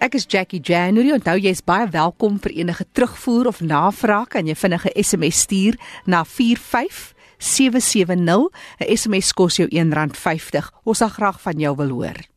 Ek 0.00 0.16
is 0.16 0.24
Jackie 0.24 0.64
January. 0.64 1.12
Onthou 1.12 1.36
jy 1.36 1.52
is 1.52 1.60
baie 1.60 1.84
welkom 1.92 2.40
vir 2.40 2.56
enige 2.62 2.88
terugvoer 2.96 3.52
of 3.52 3.60
navraag 3.60 4.32
kan 4.32 4.48
jy 4.48 4.56
vinnige 4.56 4.88
SMS 4.96 5.44
stuur 5.44 5.76
na 6.06 6.24
45770. 6.24 8.48
'n 8.80 8.96
SMS 8.96 9.36
kos 9.36 9.60
jou 9.60 9.68
R1.50. 9.68 10.72
Ons 10.84 10.98
sal 10.98 11.12
graag 11.12 11.40
van 11.44 11.60
jou 11.60 11.76
wil 11.76 11.90
hoor. 11.90 12.31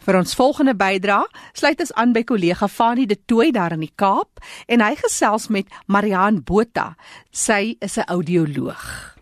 Vir 0.00 0.16
ons 0.16 0.32
volgende 0.32 0.72
bydra 0.72 1.18
sluit 1.52 1.80
ons 1.84 1.90
aan 2.00 2.14
by 2.16 2.22
kollega 2.24 2.68
Fanie 2.72 3.04
De 3.08 3.18
Tooy 3.28 3.50
daar 3.52 3.74
in 3.76 3.82
die 3.84 3.92
Kaap 4.00 4.40
en 4.64 4.80
hy 4.80 4.94
gesels 4.96 5.50
met 5.52 5.68
Mariaan 5.92 6.40
Botha. 6.48 6.94
Sy 7.30 7.76
is 7.80 7.98
'n 7.98 8.08
audioloog. 8.08 9.16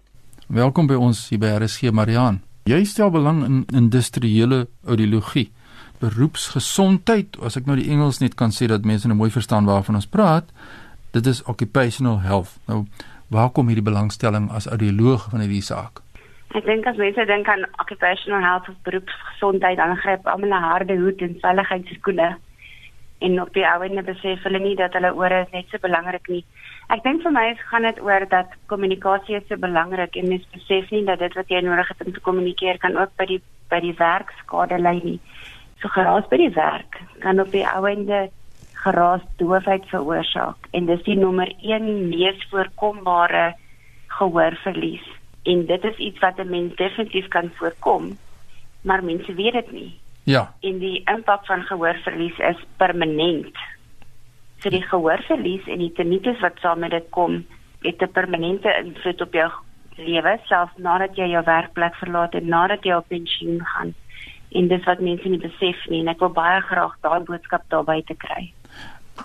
Welkom 0.46 0.86
by 0.86 0.94
ons 0.94 1.28
hier 1.28 1.38
by 1.38 1.58
RSG 1.58 1.90
Mariaan. 1.90 2.42
Jy 2.64 2.84
stel 2.84 3.10
belang 3.10 3.44
in 3.44 3.66
industriële 3.72 4.68
audiologie. 4.86 5.50
Beroepsgesondheid, 5.98 7.36
as 7.42 7.56
ek 7.56 7.66
nou 7.66 7.76
die 7.76 7.90
Engels 7.90 8.20
net 8.20 8.34
kan 8.34 8.50
sê 8.50 8.66
dat 8.66 8.84
mense 8.84 9.06
nou 9.06 9.16
mooi 9.16 9.30
verstaan 9.30 9.64
waarvan 9.64 9.94
ons 9.94 10.06
praat, 10.06 10.44
dit 11.10 11.26
is 11.26 11.42
occupational 11.42 12.20
health. 12.20 12.58
Nou, 12.66 12.86
waar 13.26 13.50
kom 13.50 13.66
hierdie 13.66 13.84
belangstelling 13.84 14.50
as 14.50 14.66
audioloog 14.66 15.30
van 15.30 15.40
hierdie 15.40 15.62
saak? 15.62 16.02
Ek 16.56 16.64
dink 16.64 16.86
as 16.88 16.96
mense 16.96 17.24
dink 17.28 17.48
aan 17.52 17.66
occupational 17.76 18.40
health 18.40 18.68
of 18.70 18.76
beroepsgesondheid, 18.86 19.76
dan 19.76 19.98
gryp 20.00 20.26
almal 20.26 20.54
'n 20.56 20.62
harde 20.64 20.94
hoed 20.96 21.20
en 21.20 21.34
veiligheidskoene. 21.42 22.28
En 23.20 23.40
op 23.42 23.52
die 23.52 23.66
ouene 23.66 24.02
besef 24.02 24.42
hulle 24.42 24.58
nie 24.58 24.76
dat 24.76 24.92
hulle 24.96 25.12
ore 25.12 25.46
net 25.52 25.66
so 25.68 25.78
belangrik 25.78 26.28
nie. 26.28 26.44
Ek 26.88 27.02
dink 27.02 27.22
vir 27.22 27.32
my 27.32 27.54
gaan 27.70 27.82
dit 27.82 28.00
oor 28.00 28.24
dat 28.28 28.54
kommunikasie 28.66 29.42
so 29.48 29.56
belangrik 29.56 30.16
en 30.16 30.28
mens 30.28 30.46
besef 30.54 30.90
nie 30.90 31.04
dat 31.04 31.18
dit 31.18 31.34
wat 31.34 31.48
jy 31.48 31.60
nodig 31.60 31.88
het 31.88 32.06
om 32.06 32.12
te 32.12 32.20
kommunikeer 32.20 32.78
kan 32.78 32.96
ook 32.96 33.12
by 33.16 33.26
die 33.26 33.42
by 33.68 33.80
die 33.80 33.96
werk 33.98 34.32
skade 34.40 34.78
lei 34.78 35.00
nie. 35.04 35.20
So 35.82 35.88
geraas 35.88 36.28
by 36.30 36.36
die 36.36 36.54
werk 36.54 37.02
kan 37.20 37.40
op 37.40 37.50
die 37.52 37.66
ouende 37.66 38.30
geraas 38.72 39.20
doofheid 39.36 39.84
veroorsaak 39.92 40.72
en 40.72 40.86
dis 40.86 41.02
die 41.02 41.18
nommer 41.18 41.52
1 41.60 42.08
mees 42.08 42.48
voorkombare 42.50 43.54
gehoorverlies 44.06 45.17
en 45.52 45.66
dit 45.66 45.84
is 45.84 45.96
iets 45.96 46.18
wat 46.24 46.38
'n 46.38 46.50
mens 46.50 46.76
definitief 46.76 47.28
kan 47.28 47.50
voorkom 47.58 48.16
maar 48.80 49.04
mense 49.04 49.34
weet 49.34 49.52
dit 49.52 49.70
nie. 49.72 49.98
Ja. 50.22 50.54
En 50.60 50.78
die 50.78 51.02
impak 51.04 51.46
van 51.46 51.62
gehoorverlies 51.62 52.38
is 52.38 52.64
permanent. 52.76 53.56
So 54.58 54.70
die 54.70 54.82
gehoorverlies 54.82 55.66
en 55.66 55.78
die 55.78 55.92
tinnitus 55.92 56.40
wat 56.40 56.60
saam 56.60 56.84
met 56.84 56.90
dit 56.90 57.08
kom 57.10 57.46
het 57.82 58.02
'n 58.02 58.12
permanente 58.12 58.74
invloed 58.84 59.20
op 59.20 59.32
jou 59.32 59.50
lewe 59.96 60.38
selfs 60.44 60.76
nadat 60.76 61.16
jy 61.16 61.28
jou 61.30 61.44
werkplek 61.44 61.94
verlaat 61.94 62.34
en 62.34 62.48
nadat 62.48 62.84
jy 62.84 62.92
op 62.92 63.08
pensioen 63.08 63.64
gaan. 63.64 63.94
En 64.50 64.68
dis 64.68 64.84
wat 64.84 65.00
mense 65.00 65.28
nie 65.28 65.38
besef 65.38 65.86
nie 65.88 66.00
en 66.00 66.08
ek 66.08 66.18
wil 66.18 66.32
baie 66.32 66.60
graag 66.60 66.96
daai 67.00 67.20
boodskap 67.20 67.62
daarby 67.68 68.02
te 68.02 68.14
kry 68.14 68.52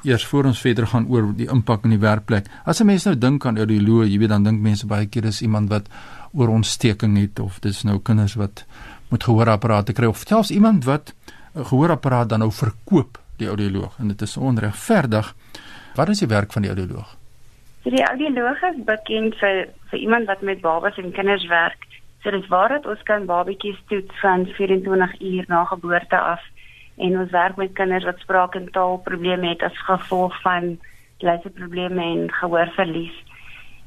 eers 0.03 0.25
voor 0.25 0.45
ons 0.45 0.61
verder 0.61 0.87
gaan 0.87 1.07
oor 1.07 1.29
die 1.37 1.49
impak 1.49 1.83
in 1.83 1.89
die 1.95 2.01
werkplek. 2.01 2.45
As 2.65 2.81
'n 2.81 2.85
mens 2.85 3.05
nou 3.05 3.15
dink 3.17 3.45
aan 3.45 3.57
audioloog, 3.57 4.07
jy 4.07 4.17
weet 4.19 4.29
dan 4.29 4.43
dink 4.43 4.61
mense 4.61 4.87
baie 4.87 5.05
keer 5.05 5.21
dis 5.21 5.41
iemand 5.41 5.69
wat 5.69 5.87
oor 6.33 6.47
ontsteking 6.47 7.17
het 7.17 7.39
of 7.39 7.59
dis 7.59 7.83
nou 7.83 7.99
kinders 7.99 8.35
wat 8.35 8.65
moet 9.09 9.23
gehoorapparate 9.23 9.93
kry 9.93 10.05
of 10.05 10.23
selfs 10.27 10.51
iemand 10.51 10.85
wat 10.85 11.13
'n 11.55 11.65
gehoorapparaat 11.65 12.29
dan 12.29 12.39
nou 12.39 12.51
verkoop 12.51 13.17
die 13.37 13.47
audioloog 13.47 13.99
en 13.99 14.07
dit 14.07 14.21
is 14.21 14.37
onregverdig. 14.37 15.35
Wat 15.95 16.09
is 16.09 16.19
die 16.19 16.27
werk 16.27 16.51
van 16.51 16.61
die 16.61 16.71
audioloog? 16.71 17.15
So 17.83 17.89
die 17.89 18.05
audioloog 18.05 18.61
is 18.63 18.83
bekend 18.85 19.35
vir 19.35 19.67
vir 19.91 19.99
iemand 19.99 20.25
wat 20.25 20.41
met 20.41 20.61
babas 20.61 20.97
en 20.97 21.11
kinders 21.11 21.47
werk. 21.47 21.85
So 22.23 22.31
dis 22.31 22.47
waar 22.47 22.69
dat 22.69 22.85
ons 22.85 23.03
kan 23.03 23.25
babetjies 23.25 23.79
toets 23.87 24.19
van 24.21 24.45
24 24.45 25.21
uur 25.21 25.45
na 25.47 25.63
geboorte 25.63 26.19
af 26.19 26.41
en 26.97 27.19
ons 27.19 27.31
werk 27.31 27.55
met 27.55 27.73
kinders 27.73 28.03
wat 28.03 28.19
spraak 28.19 28.55
en 28.55 28.71
taalprobleme 28.71 29.47
het 29.47 29.63
as 29.63 29.85
gevolg 29.85 30.41
van 30.41 30.79
luisterprobleme 31.17 32.03
en 32.03 32.31
gehoorverlies. 32.31 33.23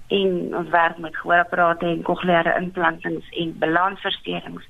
En 0.09 0.57
ons 0.57 0.69
werk 0.69 0.99
met 0.99 1.17
gehoorapparate 1.17 1.87
en 1.87 2.03
cochleaire 2.03 2.57
implantings 2.61 3.29
en 3.31 3.59
balansversteurings 3.59 4.67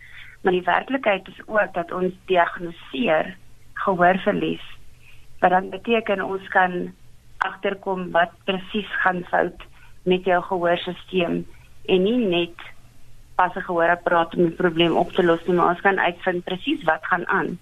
maar 0.46 0.54
die 0.54 0.62
werklikheid 0.62 1.28
is 1.28 1.40
ook 1.46 1.74
dat 1.74 1.92
ons 1.92 2.12
diagnoseer 2.30 3.36
gehoorverlies 3.72 4.62
wat 5.40 5.50
dan 5.50 5.70
beteken 5.70 6.22
ons 6.22 6.48
kan 6.54 6.94
agterkom 7.42 8.10
wat 8.14 8.30
presies 8.44 8.92
gaan 9.02 9.24
fout 9.30 9.64
met 10.02 10.24
jou 10.24 10.38
gehoorstelsel 10.42 11.42
en 11.94 12.02
nie 12.02 12.26
net 12.26 12.62
pas 13.34 13.54
'n 13.56 13.66
gehoorapparaat 13.68 14.36
om 14.36 14.44
'n 14.44 14.54
probleem 14.62 14.96
op 14.96 15.10
te 15.12 15.24
los 15.24 15.46
nie 15.46 15.56
maar 15.56 15.74
ons 15.74 15.80
kan 15.80 15.98
uitvind 15.98 16.44
presies 16.44 16.82
wat 16.84 17.02
gaan 17.10 17.26
aan 17.26 17.58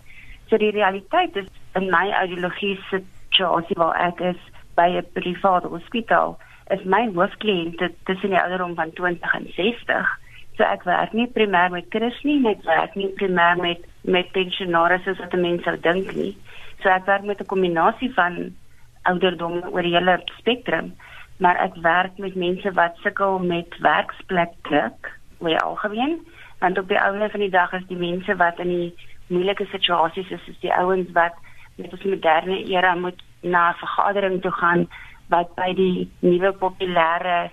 So 0.48 0.56
die 0.56 0.70
realiteit 0.70 1.36
is 1.36 1.46
in 1.74 1.90
my 1.90 2.10
audiologiese 2.12 3.00
situasie 3.00 3.76
waar 3.80 3.96
ek 4.08 4.20
is 4.20 4.40
by 4.76 4.88
'n 4.98 5.06
private 5.12 5.68
hospitaal 5.68 6.36
is 6.70 6.84
my 6.84 7.08
hoofkliënte 7.14 7.90
tussen 8.04 8.30
die 8.30 8.40
ouderdom 8.40 8.74
van 8.74 8.92
20 8.92 9.34
en 9.34 9.46
60. 9.56 10.18
So 10.56 10.62
ek 10.62 10.84
werk 10.84 11.12
nie 11.12 11.26
primêr 11.26 11.70
met 11.70 11.88
kinders 11.90 12.20
nie, 12.22 12.38
ek 12.48 12.62
werk 12.64 12.94
nie 12.94 13.10
primêr 13.18 13.56
met 13.60 13.80
met 14.04 14.30
pensionaars 14.32 15.02
soos 15.04 15.18
wat 15.18 15.32
mense 15.32 15.64
sou 15.64 15.76
dink 15.80 16.12
nie. 16.14 16.36
So 16.82 16.88
ek 16.88 17.06
werk 17.06 17.24
met 17.24 17.40
'n 17.40 17.50
kombinasie 17.52 18.12
van 18.14 18.54
ouderdom 19.02 19.62
oor 19.72 19.82
die 19.82 19.96
hele 19.96 20.20
spektrum, 20.38 20.94
maar 21.38 21.56
ek 21.56 21.74
werk 21.82 22.18
met 22.18 22.34
mense 22.34 22.72
wat 22.72 22.96
sukkel 23.02 23.38
met 23.38 23.78
werksplek 23.80 24.52
druk, 24.62 25.10
oor 25.38 25.48
die 25.48 25.60
algemeen, 25.60 26.20
want 26.60 26.78
op 26.78 26.88
die 26.88 27.00
ouene 27.00 27.30
van 27.30 27.40
die 27.40 27.50
dag 27.50 27.72
is 27.72 27.86
die 27.88 27.96
mense 27.96 28.36
wat 28.36 28.58
in 28.58 28.68
die 28.68 28.94
moeilike 29.28 29.66
situasies 29.72 30.30
is, 30.30 30.48
is 30.48 30.60
die 30.60 30.72
ouens 30.72 31.10
wat 31.12 31.36
met 31.76 31.92
ons 31.92 32.04
moderne 32.04 32.60
era 32.70 32.94
moet 32.94 33.20
na 33.42 33.70
'n 33.70 33.80
vergadering 33.80 34.42
toe 34.42 34.52
gaan 34.52 34.86
wat 35.28 35.54
by 35.54 35.72
die 35.74 36.08
nuwe 36.20 36.52
populêre 36.52 37.50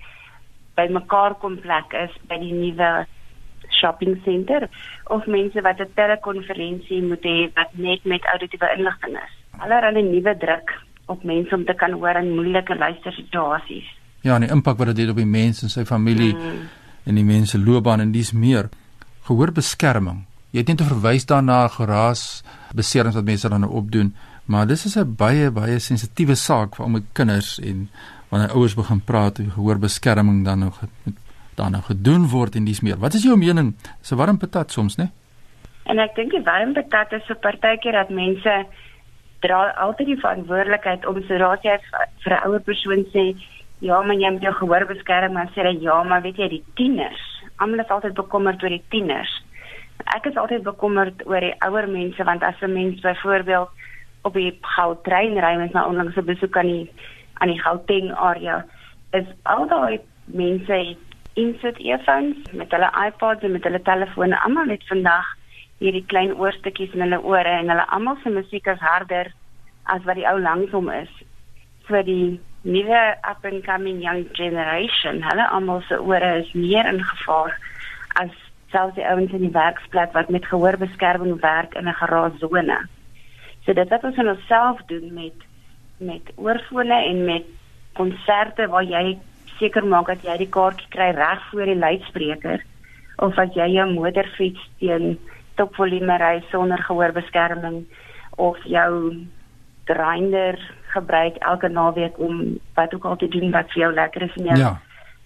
bymekaar 0.76 1.34
kom 1.34 1.58
plek 1.60 1.92
is 2.04 2.14
by 2.28 2.38
die 2.38 2.52
nuwe 2.52 3.06
shopping 3.80 4.20
center 4.24 4.68
of 5.14 5.26
mense 5.26 5.60
wat 5.60 5.80
'n 5.80 5.92
telekonferensie 5.94 7.02
moet 7.02 7.24
hê 7.24 7.50
wat 7.54 7.70
net 7.72 8.04
met 8.04 8.24
auditiewe 8.32 8.68
inligting 8.76 9.16
is. 9.16 9.32
Allerhande 9.58 10.02
nuwe 10.02 10.36
druk 10.36 10.68
op 11.06 11.24
mense 11.24 11.54
om 11.54 11.64
te 11.64 11.74
kan 11.74 11.92
hoor 11.92 12.16
in 12.16 12.34
moeilike 12.34 12.74
luistersituasies. 12.74 13.88
Ja, 14.20 14.34
en 14.34 14.40
die 14.40 14.50
impak 14.50 14.78
wat 14.78 14.86
dit 14.86 14.98
het 14.98 15.10
op 15.10 15.16
die 15.16 15.26
mens 15.26 15.62
en 15.62 15.68
sy 15.68 15.84
familie 15.84 16.34
mm. 16.34 16.68
en 17.04 17.14
die 17.14 17.24
mense 17.24 17.58
loopbaan 17.58 18.00
en 18.00 18.12
dis 18.12 18.32
meer 18.32 18.68
gehoorbeskerming. 19.26 20.26
Jy 20.52 20.60
het 20.60 20.68
net 20.68 20.82
verwys 20.84 21.24
daarna 21.24 21.64
geraas 21.72 22.42
beserings 22.76 23.16
wat 23.16 23.24
mense 23.24 23.48
dan 23.48 23.64
opdoen, 23.64 24.14
maar 24.44 24.66
dis 24.66 24.84
is 24.84 24.96
'n 24.96 25.14
baie 25.16 25.50
baie 25.50 25.78
sensitiewe 25.78 26.34
saak 26.34 26.76
vir 26.76 26.84
al 26.84 26.90
my 26.90 27.02
kinders 27.12 27.58
en 27.58 27.88
wanneer 28.28 28.52
ouers 28.52 28.74
begin 28.74 29.00
praat 29.00 29.40
oor 29.40 29.50
gehoorbeskerming 29.50 30.44
dan 30.44 30.58
met 30.58 31.16
dan 31.54 31.72
nou 31.72 31.82
gedoen 31.82 32.28
word 32.28 32.54
en 32.56 32.64
dis 32.64 32.80
meer. 32.80 32.98
Wat 32.98 33.14
is 33.14 33.22
jou 33.22 33.36
mening? 33.36 33.74
Dis 34.00 34.12
'n 34.12 34.16
warm 34.16 34.38
patat 34.38 34.70
soms, 34.70 34.96
né? 34.96 35.10
En 35.84 35.98
ek 35.98 36.14
dink 36.14 36.30
die 36.30 36.42
warm 36.42 36.72
patat 36.72 37.12
is 37.12 37.26
so 37.26 37.34
partykeer 37.34 37.92
dat 37.92 38.10
mense 38.10 38.66
dra 39.40 39.70
altyd 39.70 40.06
die 40.06 40.20
verantwoordelikheid 40.20 41.06
om 41.06 41.22
sodra 41.22 41.58
jy 41.62 41.78
vir 42.24 42.32
'n 42.32 42.46
ouer 42.46 42.60
persoon 42.60 43.04
sê, 43.12 43.36
ja, 43.78 44.02
maar 44.02 44.16
jy 44.16 44.30
moet 44.30 44.42
jou 44.42 44.54
gehoor 44.54 44.86
beskerm, 44.86 45.32
maar 45.32 45.48
sê 45.54 45.62
hy 45.62 45.78
ja, 45.80 46.02
maar 46.02 46.22
weet 46.22 46.36
jy 46.36 46.48
die 46.48 46.64
tieners, 46.74 47.42
almal 47.56 47.80
is 47.80 47.88
altyd 47.88 48.14
bekommerd 48.14 48.62
oor 48.62 48.68
die 48.68 48.84
tieners. 48.88 49.42
Ek 50.16 50.26
is 50.26 50.36
altyd 50.36 50.62
bekommerd 50.62 51.26
oor 51.26 51.40
die 51.40 51.54
ouer 51.66 51.88
mense 51.88 52.24
want 52.24 52.42
as 52.42 52.60
'n 52.60 52.72
mens 52.72 53.00
byvoorbeeld 53.00 53.70
op 54.22 54.34
die 54.34 54.58
Gautrain 54.60 55.38
ry 55.38 55.56
met 55.56 55.72
my 55.72 55.82
onlangs 55.82 56.16
'n 56.16 56.24
besoek 56.24 56.56
aan 56.56 56.66
die 56.66 56.90
aan 57.40 57.48
die 57.48 57.62
Gauteng 57.62 58.12
area, 58.14 58.64
is 59.10 59.26
al 59.42 59.66
daai 59.66 60.00
mense 60.24 60.96
insit 61.34 61.78
earphones 61.78 62.36
met 62.52 62.70
hulle 62.70 62.90
iPods 63.06 63.42
en 63.42 63.52
met 63.52 63.64
hulle 63.64 63.82
telefone 63.82 64.38
almal 64.44 64.68
net 64.70 64.84
vandag 64.86 65.26
hierdie 65.82 66.04
klein 66.06 66.34
oorstukkies 66.38 66.94
in 66.94 67.00
hulle 67.00 67.20
ore 67.34 67.56
en 67.58 67.72
hulle 67.72 67.86
almal 67.96 68.18
se 68.22 68.30
musiek 68.30 68.66
is 68.66 68.78
harder 68.78 69.32
as 69.84 70.04
wat 70.04 70.18
die 70.20 70.28
ou 70.28 70.38
langsom 70.40 70.90
is. 70.94 71.10
So 71.88 72.02
die 72.06 72.40
nuwe 72.62 73.02
up 73.30 73.44
and 73.44 73.64
coming 73.64 74.02
young 74.02 74.26
generation, 74.38 75.22
hulle 75.22 75.48
almal 75.50 75.82
se 75.88 75.98
ore 75.98 76.36
is 76.44 76.52
meer 76.54 76.86
in 76.86 77.02
gevaar 77.02 77.56
as 78.22 78.30
selfs 78.72 78.96
die 78.96 79.06
ouens 79.06 79.32
in 79.32 79.44
die 79.46 79.54
werksplek 79.54 80.12
wat 80.16 80.30
met 80.30 80.46
gehoorbeskerming 80.48 81.40
werk 81.40 81.74
in 81.74 81.88
'n 81.88 81.98
garasone. 82.00 82.78
So 83.64 83.72
dit 83.72 83.88
wat 83.88 84.04
ons 84.04 84.16
in 84.16 84.28
onsself 84.28 84.80
doen 84.86 85.14
met 85.14 85.38
met 85.98 86.32
oorfone 86.36 87.04
en 87.04 87.24
met 87.24 87.44
konserte 87.92 88.66
waar 88.66 88.84
jy 88.84 89.18
seker 89.58 89.84
maak 89.86 90.06
dat 90.06 90.24
jy 90.26 90.36
die 90.36 90.50
kaartjie 90.50 90.88
kry 90.88 91.10
reg 91.14 91.42
voor 91.50 91.64
die 91.64 91.78
luidspreker 91.78 92.64
of 93.16 93.38
as 93.38 93.54
jy 93.54 93.68
jou 93.76 93.86
motorfiets 93.92 94.64
teen 94.78 95.18
topvolume 95.60 96.16
ry 96.18 96.42
sonder 96.50 96.82
gehoorbeskerming 96.88 97.84
of 98.36 98.58
jou 98.64 98.92
grinder 99.84 100.58
gebruik 100.94 101.36
elke 101.36 101.68
naweek 101.68 102.18
om 102.18 102.58
wat 102.74 102.94
ook 102.94 103.04
al 103.04 103.16
te 103.16 103.28
doen 103.28 103.50
wat 103.50 103.70
vir 103.72 103.82
jou 103.82 103.92
lekker 103.94 104.22
is 104.22 104.36
in 104.40 104.50
jou 104.50 104.58
ja. 104.58 104.72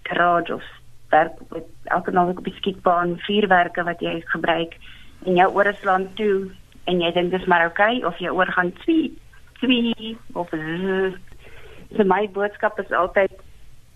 garage 0.02 0.54
of 0.54 0.66
werk 1.10 1.32
met 1.50 1.66
elke 1.84 2.10
naweek 2.10 2.38
op 2.38 2.44
die 2.44 2.56
skietbaan 2.56 3.18
vuurwerke 3.18 3.84
wat 3.84 4.00
jy 4.00 4.21
gebruik 4.26 4.76
en 5.25 5.34
jou 5.34 5.49
ore 5.54 5.75
slaan 5.80 6.08
toe 6.14 6.50
en 6.84 7.00
jy 7.00 7.12
dink 7.12 7.30
dis 7.30 7.47
maar 7.47 7.66
oukei 7.69 7.97
okay, 7.97 8.08
of 8.08 8.19
jou 8.19 8.34
oor 8.34 8.52
gaan 8.52 8.73
twee 8.84 9.12
twee 9.60 10.16
of 10.32 10.50
so 10.50 12.04
my 12.04 12.28
boodskap 12.32 12.78
is 12.78 12.92
altyd 12.92 13.32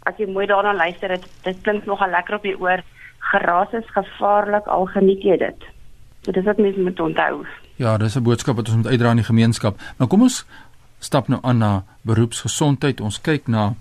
as 0.09 0.17
jy 0.19 0.29
mooi 0.31 0.47
daarna 0.49 0.73
luister, 0.77 1.13
dit 1.17 1.27
dit 1.45 1.61
klink 1.67 1.87
nogal 1.89 2.13
lekker 2.15 2.39
op 2.39 2.47
die 2.47 2.57
oor. 2.57 2.83
Geraas 3.31 3.73
is 3.77 3.93
gevaarlik 3.95 4.67
al 4.67 4.89
geniet 4.95 5.25
jy 5.25 5.37
dit. 5.41 5.69
So 6.25 6.33
dis 6.33 6.47
wat 6.49 6.61
mens 6.61 6.77
moet 6.77 7.01
onthou. 7.01 7.45
Ja, 7.77 7.97
dis 7.99 8.17
'n 8.17 8.23
boodskap 8.23 8.57
wat 8.57 8.69
ons 8.69 8.77
moet 8.77 8.93
uitdra 8.93 9.11
in 9.11 9.23
die 9.23 9.31
gemeenskap. 9.33 9.79
Maar 9.97 10.09
kom 10.09 10.23
ons 10.23 10.47
stap 10.99 11.29
nou 11.29 11.41
aan 11.43 11.59
na 11.59 11.85
beroepsgesondheid. 12.03 13.01
Ons 13.01 13.21
kyk 13.21 13.49
na 13.49 13.75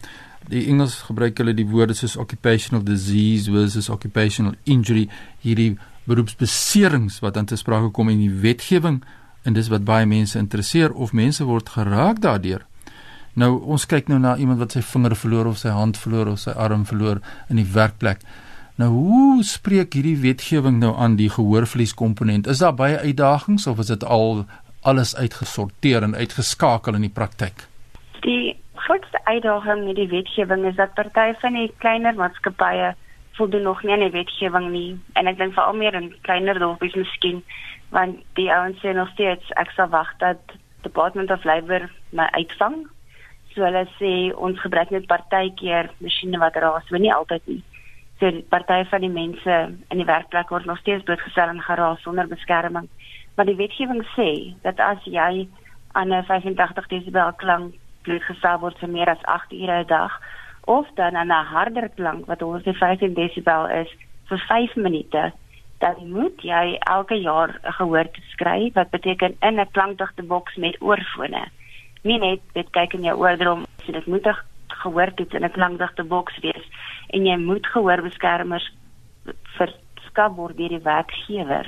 die 0.49 0.65
Engels 0.71 1.03
gebruik 1.05 1.37
hulle 1.37 1.53
die 1.53 1.67
woorde 1.69 1.93
soos 1.97 2.17
occupational 2.17 2.83
disease 2.85 3.51
versus 3.51 3.89
occupational 3.89 4.55
injury, 4.65 5.07
hierdie 5.45 5.75
beroepsbeserings 6.09 7.19
wat 7.21 7.37
aan 7.37 7.49
te 7.49 7.57
sprake 7.59 7.91
kom 7.93 8.09
in 8.09 8.21
die 8.23 8.33
wetgewing 8.43 9.03
en 9.45 9.55
dis 9.55 9.69
wat 9.69 9.85
baie 9.85 10.07
mense 10.09 10.39
interesseer 10.39 10.93
of 10.93 11.13
mense 11.13 11.45
word 11.45 11.69
geraak 11.75 12.21
daardeur. 12.25 12.65
Nou 13.39 13.59
ons 13.71 13.85
kyk 13.87 14.09
nou 14.09 14.17
na 14.19 14.35
iemand 14.41 14.59
wat 14.63 14.75
sy 14.75 14.81
vinger 14.83 15.15
verloor 15.15 15.51
of 15.51 15.59
sy 15.61 15.73
hand 15.73 15.99
verloor 16.01 16.33
of 16.33 16.41
sy 16.41 16.55
arm 16.57 16.85
verloor 16.89 17.21
in 17.47 17.61
die 17.61 17.67
werkplek. 17.75 18.25
Nou 18.79 18.89
hoe 18.95 19.43
spreek 19.45 19.93
hierdie 19.95 20.17
wetgewing 20.23 20.79
nou 20.81 20.95
aan 20.95 21.17
die 21.19 21.29
gehoorverlies 21.29 21.93
komponent? 21.93 22.47
Is 22.47 22.63
daar 22.63 22.75
baie 22.75 22.97
uitdagings 22.99 23.67
of 23.67 23.79
is 23.83 23.91
dit 23.91 24.03
al 24.03 24.45
alles 24.87 25.15
uitgesorteer 25.15 26.03
en 26.03 26.15
uitgeskakel 26.15 26.95
in 26.95 27.05
die 27.05 27.13
praktyk? 27.13 27.67
Die 28.23 28.58
uitdaging 29.31 29.85
met 29.85 29.99
die 29.99 30.09
wetgewing 30.11 30.65
is 30.65 30.75
dat 30.75 30.93
party 30.97 31.33
van 31.41 31.57
die 31.59 31.71
kleiner 31.83 32.15
maatskappye 32.17 32.93
voldoen 33.39 33.67
nog 33.69 33.83
nie 33.83 33.93
aan 33.95 34.05
die 34.05 34.17
wetgewing 34.17 34.69
nie 34.73 34.91
en 35.19 35.31
ek 35.31 35.37
dink 35.37 35.53
veral 35.57 35.77
meer 35.81 35.97
in 36.01 36.13
kleiner 36.27 36.59
dorpies 36.59 36.97
miskien 36.99 37.43
want 37.95 38.23
die 38.39 38.49
ouens 38.53 38.79
sê 38.83 38.93
nog 38.93 39.09
steeds 39.15 39.53
ek 39.63 39.71
sal 39.77 39.91
wag 39.95 40.15
dat 40.23 40.57
Department 40.81 41.31
of 41.31 41.43
Labour 41.43 41.89
my 42.15 42.29
uitvang 42.37 42.85
So 43.55 43.65
hulle 43.65 43.85
sê 43.97 44.11
ons 44.37 44.59
gebruik 44.61 44.91
net 44.93 45.07
partykeer 45.09 45.89
masjiene 46.03 46.39
wat 46.41 46.57
raas, 46.61 46.85
maar 46.93 47.01
nie 47.01 47.13
altyd 47.13 47.47
nie. 47.49 47.61
So 48.19 48.29
party 48.53 48.83
van 48.91 49.03
die 49.05 49.11
mense 49.13 49.55
in 49.73 50.01
die 50.01 50.07
werkplek 50.07 50.51
word 50.53 50.67
nog 50.69 50.81
steeds 50.83 51.05
blootgestel 51.07 51.49
aan 51.53 51.63
geraas 51.65 52.03
sonder 52.05 52.29
beskerming. 52.29 52.89
Maar 53.35 53.49
die 53.49 53.57
wetgewing 53.57 54.03
sê 54.13 54.29
dat 54.65 54.79
as 54.83 55.03
jy 55.03 55.47
aan 55.97 56.13
'n 56.13 56.23
85 56.29 56.87
desibel 56.93 57.33
klank 57.41 57.73
blootgestel 58.09 58.59
word 58.63 58.79
vir 58.81 58.91
meer 58.95 59.11
as 59.13 59.25
8 59.37 59.53
ure 59.53 59.79
'n 59.83 59.87
dag 59.87 60.17
of 60.65 60.87
dan 60.95 61.15
aan 61.15 61.31
'n 61.31 61.51
harder 61.53 61.89
klank 61.95 62.25
wat 62.25 62.41
115 62.41 63.13
desibel 63.13 63.69
is 63.81 63.89
vir 64.29 64.39
5 64.47 64.75
minute 64.75 65.31
dan 65.79 65.95
moet 66.11 66.41
jy 66.41 66.77
elke 66.79 67.15
jaar 67.15 67.59
'n 67.63 67.73
gehoor 67.79 68.07
skryf 68.33 68.73
wat 68.73 68.89
beteken 68.89 69.35
in 69.39 69.59
'n 69.59 69.71
klankdigte 69.71 70.23
boks 70.23 70.55
met 70.55 70.81
oorfone. 70.81 71.43
Nie 72.03 72.19
net 72.19 72.39
dit 72.53 72.69
kyk 72.69 72.93
in 72.93 73.03
jou 73.03 73.17
oordrom 73.17 73.65
so 73.85 73.91
dit 73.91 74.05
moet 74.05 74.27
gehoor 74.67 75.11
dit 75.15 75.33
in 75.33 75.43
'n 75.43 75.51
klankdigte 75.51 76.03
boks 76.03 76.39
wees 76.39 76.65
en 77.07 77.25
jy 77.25 77.37
moet 77.37 77.67
gehoorbeskermers 77.67 78.71
verskaf 79.57 80.35
word 80.35 80.57
deur 80.57 80.69
die 80.69 80.83
werkgewer 80.83 81.65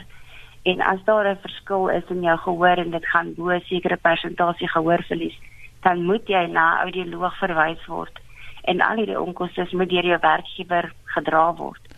en 0.63 0.81
as 0.81 1.03
daar 1.05 1.27
'n 1.27 1.41
verskil 1.41 1.89
is 1.89 2.09
in 2.09 2.21
jou 2.21 2.37
gehoor 2.37 2.77
en 2.77 2.91
dit 2.91 3.05
gaan 3.05 3.33
bo 3.33 3.49
'n 3.49 3.61
sekere 3.61 3.97
persentasie 3.97 4.67
gehoorverlies 4.67 5.37
dan 5.85 6.05
moet 6.05 6.27
jy 6.29 6.45
na 6.47 6.67
audioloog 6.85 7.37
verwys 7.39 7.85
word 7.87 8.21
en 8.69 8.81
al 8.85 9.01
hierdie 9.01 9.19
onkoste 9.19 9.67
moet 9.71 9.89
deur 9.89 10.05
jou 10.13 10.21
werkgewer 10.21 10.91
gedra 11.15 11.45
word 11.59 11.93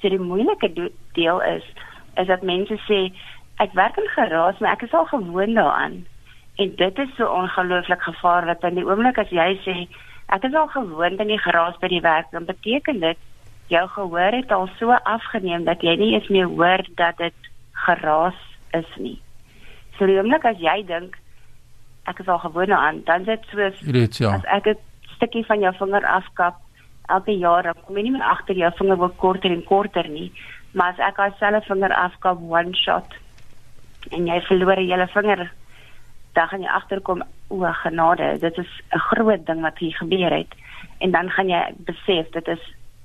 so 0.00 0.08
die 0.08 0.22
moeilike 0.32 0.72
deel 1.18 1.40
is 1.54 1.64
is 2.16 2.26
dat 2.26 2.42
mense 2.42 2.80
sê 2.88 3.00
ek 3.64 3.72
werk 3.74 3.96
in 4.00 4.12
geraas 4.18 4.60
maar 4.60 4.76
ek 4.76 4.86
is 4.88 4.94
al 4.94 5.08
gewoond 5.12 5.56
daaraan 5.56 6.04
En 6.56 6.72
dit 6.76 6.98
is 6.98 7.14
so 7.16 7.26
ongelooflik 7.28 8.02
gevaarlik 8.02 8.60
want 8.60 8.74
die 8.74 8.84
oomblik 8.86 9.18
as 9.20 9.32
jy 9.32 9.48
sê 9.64 9.74
ek 10.32 10.44
is 10.48 10.54
al 10.56 10.70
gewoond 10.72 11.20
in 11.20 11.28
die 11.28 11.42
geraas 11.42 11.76
by 11.82 11.90
die 11.92 12.00
werk, 12.00 12.30
dan 12.32 12.48
beteken 12.48 13.02
dit 13.02 13.18
jou 13.68 13.82
gehoor 13.96 14.32
het 14.32 14.52
al 14.52 14.64
so 14.78 14.96
afgeneem 14.96 15.66
dat 15.68 15.84
jy 15.84 15.96
nie 16.00 16.14
eens 16.14 16.30
meer 16.32 16.48
hoor 16.48 16.82
dat 16.96 17.18
dit 17.20 17.50
geraas 17.84 18.38
is 18.78 18.88
nie. 18.96 19.18
So 19.98 20.08
die 20.08 20.16
oomblik 20.16 20.48
as 20.48 20.62
jy 20.62 20.80
dink 20.88 21.18
ek 22.06 22.18
is 22.22 22.28
al 22.28 22.38
gewoond 22.38 22.70
aan, 22.70 23.02
dan 23.04 23.24
dit 23.24 23.40
soos 23.50 23.80
Reeds, 23.80 24.18
ja. 24.18 24.34
as 24.34 24.44
ek 24.44 24.66
'n 24.66 24.78
stukkie 25.16 25.44
van 25.46 25.60
jou 25.60 25.74
vinger 25.74 26.04
afkap 26.04 26.56
elke 27.08 27.32
jaar, 27.38 27.62
dan 27.62 27.74
kom 27.86 27.96
jy 27.96 28.02
nie 28.02 28.16
meer 28.16 28.30
agter 28.30 28.56
jou 28.56 28.72
vinger 28.78 28.96
word 28.96 29.16
korter 29.16 29.50
en 29.50 29.64
korter 29.64 30.08
nie, 30.08 30.32
maar 30.72 30.92
as 30.92 30.98
ek 30.98 31.18
al 31.18 31.34
selfe 31.38 31.72
vinger 31.72 31.92
afkap 31.92 32.38
one 32.40 32.74
shot 32.74 33.14
en 34.10 34.26
jy 34.26 34.40
verloor 34.40 34.78
'n 34.78 34.90
hele 34.90 35.06
vinger 35.06 35.50
dan 36.36 36.48
gaan 36.48 36.62
jy 36.62 36.68
agterkom 36.68 37.22
o 37.48 37.64
genade 37.82 38.38
dit 38.40 38.58
is 38.58 38.72
'n 38.92 38.98
groot 38.98 39.46
ding 39.46 39.60
wat 39.60 39.78
hier 39.78 39.96
gebeur 39.96 40.30
het. 40.30 40.52
En 40.98 41.10
dan 41.10 41.30
gaan 41.30 41.48
jy 41.48 41.62
besef 41.76 42.30
dit 42.30 42.48
is 42.48 42.62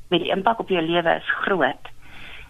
met 0.08 0.20
die 0.20 0.32
impak 0.32 0.60
op 0.60 0.70
jou 0.70 0.82
lewe 0.82 1.16
is 1.16 1.30
groot. 1.44 1.84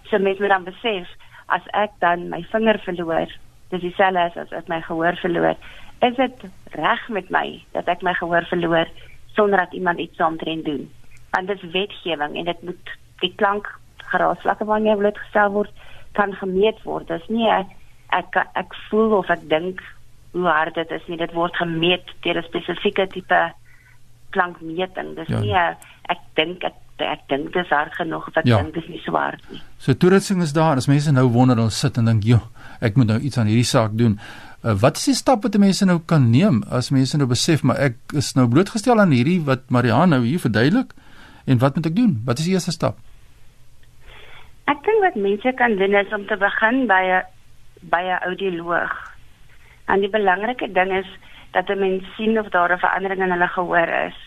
So 0.04 0.18
mens 0.18 0.40
moet 0.40 0.50
dan 0.50 0.64
besef 0.64 1.08
as 1.46 1.62
ek 1.72 1.92
dan 2.00 2.30
my 2.30 2.46
vinger 2.52 2.80
verloor 2.80 3.30
dis 3.70 3.82
dieselfde 3.82 4.42
as 4.42 4.52
as 4.52 4.68
my 4.68 4.82
gehoor 4.82 5.16
verloor 5.16 5.56
is 6.02 6.16
dit 6.18 6.44
reg 6.78 7.08
met 7.10 7.30
my 7.30 7.46
dat 7.76 7.90
ek 7.92 8.02
my 8.06 8.14
gehoor 8.18 8.46
verloor 8.50 8.90
sonder 9.36 9.64
dat 9.64 9.74
iemand 9.74 10.00
iets 10.00 10.18
saamtrend 10.18 10.66
doen? 10.66 10.90
Want 11.32 11.48
dit 11.48 11.64
is 11.64 11.72
wetgewing 11.72 12.36
en 12.38 12.50
dit 12.50 12.62
moet 12.62 12.96
die 13.22 13.34
klank 13.36 13.70
geraasvlakke 14.12 14.66
waarna 14.66 14.92
jy 14.92 15.00
blootgestel 15.00 15.54
word 15.56 15.88
kan 16.18 16.34
gemeet 16.36 16.82
word. 16.84 17.08
Dis 17.08 17.28
nie 17.30 17.48
ek 17.48 17.72
ek, 18.12 18.42
ek 18.60 18.76
voel 18.90 19.14
of 19.22 19.30
ek 19.32 19.48
dink 19.50 19.80
hoe 20.36 20.48
hard 20.48 20.76
dit 20.76 20.92
is 20.92 21.08
nie. 21.08 21.20
Dit 21.20 21.34
word 21.38 21.56
gemeet 21.56 22.12
deur 22.26 22.42
'n 22.42 22.50
spesifieke 22.50 23.08
tipe 23.08 23.42
klankmeting. 24.32 25.16
Dis 25.16 25.28
ja. 25.28 25.40
nie 25.40 25.56
ek 26.10 26.22
dink 26.36 26.64
ek 26.64 26.78
ek 27.02 27.24
dink 27.30 27.54
dit 27.54 27.66
is 27.66 27.72
hard 27.74 27.94
genoeg 27.98 28.28
of 28.28 28.36
ek 28.38 28.46
ja. 28.46 28.58
dink 28.62 28.74
dit 28.74 28.84
is 28.84 28.90
nie 28.90 29.02
so 29.06 29.16
hard 29.18 29.42
nie. 29.50 29.62
So 29.78 29.94
toerusting 29.94 30.42
is 30.42 30.54
daar 30.54 30.78
as 30.78 30.88
mense 30.88 31.12
nou 31.12 31.28
wonder 31.34 31.58
hulle 31.58 31.74
sit 31.74 31.98
en 31.98 32.06
dink 32.06 32.24
joh 32.24 32.44
ek 32.82 32.98
moet 32.98 33.08
nou 33.08 33.20
iets 33.20 33.38
aan 33.38 33.52
hierdie 33.52 33.68
saak 33.68 33.98
doen 33.98 34.18
uh, 34.20 34.74
wat 34.82 34.98
is 34.98 35.06
die 35.12 35.20
stap 35.20 35.44
wat 35.44 35.58
mense 35.58 35.86
nou 35.86 36.00
kan 36.06 36.30
neem 36.32 36.64
as 36.70 36.92
mense 36.92 37.18
nou 37.18 37.30
besef 37.30 37.64
maar 37.64 37.78
ek 37.78 38.18
is 38.24 38.34
nou 38.36 38.48
blootgestel 38.48 39.00
aan 39.00 39.16
hierdie 39.16 39.40
wat 39.46 39.70
Marianne 39.70 40.18
nou 40.18 40.26
hier 40.26 40.40
verduidelik 40.40 40.94
en 41.46 41.62
wat 41.62 41.76
moet 41.76 41.90
ek 41.92 41.96
doen 41.96 42.20
wat 42.26 42.40
is 42.40 42.50
die 42.50 42.58
eerste 42.58 42.76
stap 42.76 43.00
Ek 44.72 44.80
dink 44.86 45.02
wat 45.04 45.18
mense 45.20 45.52
kan 45.60 45.74
doen 45.80 45.96
is 46.00 46.14
om 46.16 46.28
te 46.30 46.38
begin 46.40 46.86
by 46.88 47.02
'n 47.14 47.24
by 47.94 48.04
'n 48.08 48.24
audioloog. 48.28 48.94
En 49.92 50.00
die 50.00 50.10
belangrike 50.10 50.72
ding 50.72 50.92
is 50.92 51.10
dat 51.52 51.70
'n 51.70 51.80
mens 51.80 52.04
sien 52.16 52.40
of 52.40 52.48
daar 52.50 52.72
'n 52.72 52.80
verandering 52.80 53.22
in 53.22 53.32
hulle 53.32 53.48
gehoor 53.48 53.90
is. 54.08 54.18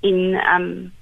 En 0.00 0.18
ehm 0.34 0.62
um, 0.62 0.92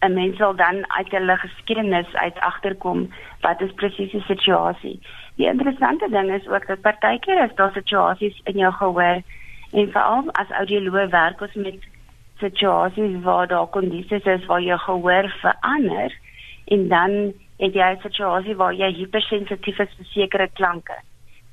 'n 0.00 0.14
mens 0.14 0.36
sal 0.36 0.56
dan 0.56 0.90
uit 0.90 1.10
hulle 1.10 1.36
geskiedenis 1.36 2.14
uit 2.14 2.38
agterkom 2.38 3.12
wat 3.40 3.60
is 3.60 3.74
presies 3.74 4.10
die 4.10 4.24
situasie. 4.26 5.00
Die 5.36 5.46
interessante 5.46 6.08
ding 6.10 6.32
is 6.34 6.48
ook 6.48 6.66
dat 6.66 6.80
partykeer 6.80 7.44
is 7.44 7.54
daar 7.54 7.72
situasies 7.72 8.40
in 8.44 8.58
jou 8.58 8.72
gehoor 8.72 9.22
en 9.72 9.92
veral 9.92 10.30
as 10.32 10.50
audioloog 10.50 11.10
werk 11.10 11.40
ons 11.40 11.54
met 11.54 11.86
situasies 12.40 13.22
waar 13.22 13.46
daar 13.46 13.66
kondisies 13.66 14.24
is 14.24 14.46
waar 14.46 14.62
jou 14.62 14.78
gehoor 14.78 15.30
verander 15.40 16.16
en 16.64 16.88
dan 16.88 17.32
het 17.60 17.74
jy 17.74 17.88
'n 17.92 18.00
situasie 18.02 18.56
waar 18.56 18.74
jy 18.74 18.90
hypersensitief 18.92 19.78
is 19.78 19.94
vir 19.96 20.06
sekere 20.06 20.48
klanke. 20.48 20.96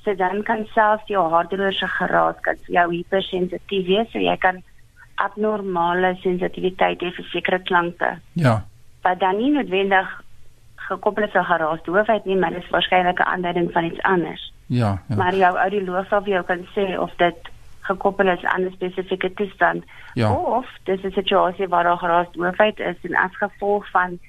So 0.04 0.16
dan 0.16 0.44
kan 0.44 0.68
selfs 0.74 1.08
jou 1.08 1.30
hartdroër 1.30 1.74
se 1.74 1.88
geraas 1.88 2.36
kan 2.42 2.56
jou 2.68 2.92
hypersensitief 2.92 3.86
wees, 3.88 4.12
so 4.12 4.20
jy 4.20 4.38
kan 4.38 4.64
abnormale 5.16 6.16
sensitiwiteit 6.22 7.02
hê 7.02 7.12
vir 7.12 7.26
sekere 7.32 7.60
klanke. 7.60 8.20
Ja. 8.34 8.64
Wat 9.04 9.20
dan 9.20 9.38
nie 9.38 9.52
noodwendig 9.52 10.22
gekoppel 10.88 11.24
is 11.24 11.34
aan 11.34 11.46
geraas 11.46 11.84
doofheid 11.84 12.26
nie, 12.26 12.38
maar 12.38 12.54
dit 12.56 12.64
is 12.64 12.70
waarskynlik 12.70 13.20
'n 13.20 13.32
aanduiding 13.34 13.72
van 13.72 13.84
iets 13.84 14.02
anders. 14.02 14.54
Ja, 14.66 15.02
ja. 15.08 15.16
Maar 15.16 15.36
jou 15.36 15.58
audioloog 15.58 16.08
sal 16.08 16.22
vir 16.24 16.34
jou 16.34 16.44
kan 16.44 16.68
sê 16.76 16.98
of 17.00 17.12
dit 17.16 17.38
gekoppel 17.82 18.28
is 18.28 18.44
aan 18.44 18.64
'n 18.64 18.72
spesifieke 18.72 19.34
toestand 19.34 19.84
ja. 20.14 20.34
of 20.34 20.66
dis 20.84 21.04
'n 21.04 21.12
situasie 21.12 21.68
waar 21.68 21.84
daar 21.84 21.98
geraas 21.98 22.32
doofheid 22.32 22.80
is 22.80 22.96
en 23.02 23.16
as 23.16 23.38
gevolg 23.38 23.90
van 23.90 24.20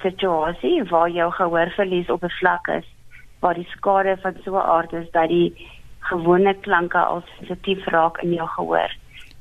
situasie 0.00 0.84
waar 0.84 1.10
jou 1.10 1.32
gehoorverlies 1.32 2.10
op 2.10 2.22
'n 2.22 2.38
vlak 2.40 2.66
is 2.66 2.86
waar 3.38 3.54
die 3.54 3.68
skade 3.76 4.16
van 4.22 4.34
so 4.44 4.54
'n 4.54 4.68
aard 4.76 4.92
is 4.92 5.10
dat 5.10 5.28
die 5.28 5.68
gewone 5.98 6.54
klanke 6.54 6.98
al 6.98 7.22
sensitief 7.36 7.86
raak 7.86 8.18
in 8.22 8.32
jou 8.32 8.48
gehoor 8.48 8.90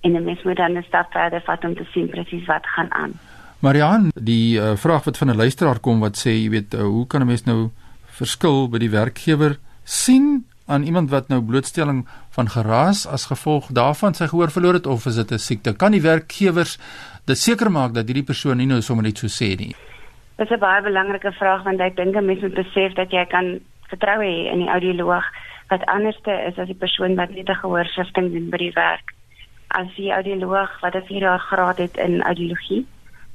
en 0.02 0.12
'n 0.16 0.24
mens 0.24 0.44
moet 0.44 0.56
dan 0.56 0.78
'n 0.78 0.84
stap 0.84 1.12
verder 1.12 1.42
vat 1.42 1.64
om 1.64 1.76
te 1.76 1.84
sien 1.84 2.10
presies 2.10 2.46
wat 2.46 2.66
gaan 2.66 2.92
aan. 2.94 3.14
Marian, 3.60 4.12
die 4.14 4.60
uh, 4.62 4.76
vraag 4.78 5.08
wat 5.10 5.18
van 5.18 5.30
'n 5.34 5.36
luisteraar 5.36 5.80
kom 5.80 6.00
wat 6.00 6.18
sê, 6.18 6.30
jy 6.30 6.50
weet, 6.50 6.74
uh, 6.74 6.82
hoe 6.82 7.08
kan 7.08 7.22
'n 7.22 7.28
mens 7.28 7.44
nou 7.44 7.70
verskil 8.06 8.70
by 8.70 8.78
die 8.78 8.90
werkgewer 8.90 9.58
sien 9.84 10.46
aan 10.68 10.84
iemand 10.84 11.10
wat 11.10 11.28
nou 11.28 11.42
blootstelling 11.42 12.08
van 12.30 12.50
geraas 12.50 13.08
as 13.08 13.26
gevolg 13.26 13.72
daarvan 13.74 14.14
sy 14.14 14.28
gehoor 14.28 14.52
verloor 14.52 14.74
het 14.74 14.86
of 14.86 15.06
is 15.06 15.16
dit 15.16 15.32
'n 15.32 15.40
siekte? 15.40 15.74
Kan 15.74 15.92
die 15.92 16.02
werkgewers 16.02 16.78
dit 17.26 17.38
seker 17.38 17.72
maak 17.72 17.94
dat 17.94 18.06
hierdie 18.06 18.24
persoon 18.24 18.58
nie 18.58 18.68
nou 18.68 18.82
sommer 18.82 19.04
net 19.04 19.18
so 19.18 19.28
sê 19.28 19.58
nie? 19.58 19.76
Dit 20.38 20.52
is 20.52 20.52
'n 20.52 20.60
baie 20.60 20.82
belangrike 20.82 21.32
vraag 21.32 21.64
want 21.64 21.80
ek 21.80 21.96
dink 21.96 22.16
'n 22.16 22.26
mens 22.26 22.42
moet 22.42 22.54
besef 22.54 22.94
dat 22.94 23.12
jy 23.12 23.26
kan 23.26 23.60
vertrou 23.90 24.20
hê 24.22 24.52
in 24.54 24.60
die 24.60 24.70
audioloog 24.70 25.26
wat 25.70 25.86
anderste 25.86 26.32
is 26.48 26.58
as 26.58 26.68
die 26.68 26.76
persoon 26.76 27.16
wat 27.16 27.30
net 27.30 27.50
'n 27.50 27.62
gehoorsifting 27.64 28.32
doen 28.34 28.50
by 28.50 28.58
die 28.58 28.74
werk. 28.76 29.14
As 29.68 29.88
die 29.96 30.12
audioloog 30.12 30.80
wat 30.82 30.96
'n 30.96 31.06
4 31.08 31.22
jaar 31.22 31.40
graad 31.40 31.78
het 31.78 31.98
in 31.98 32.22
audiologie, 32.22 32.86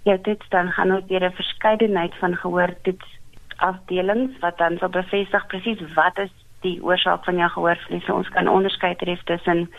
jy 0.03 0.17
dit 0.23 0.45
dan 0.51 0.73
gaan 0.73 0.93
ons 0.93 1.07
deur 1.07 1.25
'n 1.25 1.39
verskeidenheid 1.41 2.15
van 2.15 2.37
gehoortoets 2.37 3.19
afdelings 3.57 4.39
wat 4.41 4.59
dan 4.59 4.79
sal 4.79 4.89
bevestig 4.89 5.47
presies 5.47 5.83
wat 5.95 6.19
is 6.19 6.33
die 6.61 6.83
oorsaak 6.83 7.25
van 7.25 7.37
jou 7.37 7.51
gehoorverlies. 7.51 8.09
Ons 8.09 8.29
kan 8.29 8.49
onderskei 8.49 8.95
tref 8.97 9.23
tussen 9.23 9.71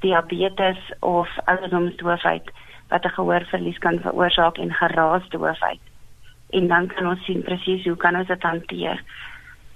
diabetes 0.00 0.78
of 1.00 1.28
ouderdomsdoofheid 1.44 2.50
wat 2.88 3.04
'n 3.04 3.16
gehoorverlies 3.18 3.78
kan 3.78 4.00
veroorsaak 4.00 4.58
en 4.58 4.72
geraasdoofheid 4.72 5.80
en 6.52 6.68
dan 6.68 6.86
kan 6.86 7.06
ons 7.06 7.24
sien 7.24 7.42
presies 7.42 7.84
hoe 7.84 7.96
kan 7.96 8.16
ons 8.16 8.26
dit 8.26 8.42
hanteer. 8.42 9.00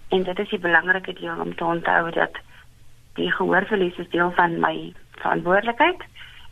En 0.09 0.23
dit 0.23 0.39
is 0.39 0.49
die 0.49 0.59
belangrike 0.59 1.13
deel 1.13 1.41
om 1.41 1.55
te 1.55 1.65
onthou 1.65 2.11
dat 2.11 2.37
die 3.15 3.31
gehoorverlies 3.33 3.97
is 3.97 4.11
deel 4.13 4.31
van 4.37 4.61
my 4.61 4.93
verantwoordelikheid 5.11 6.05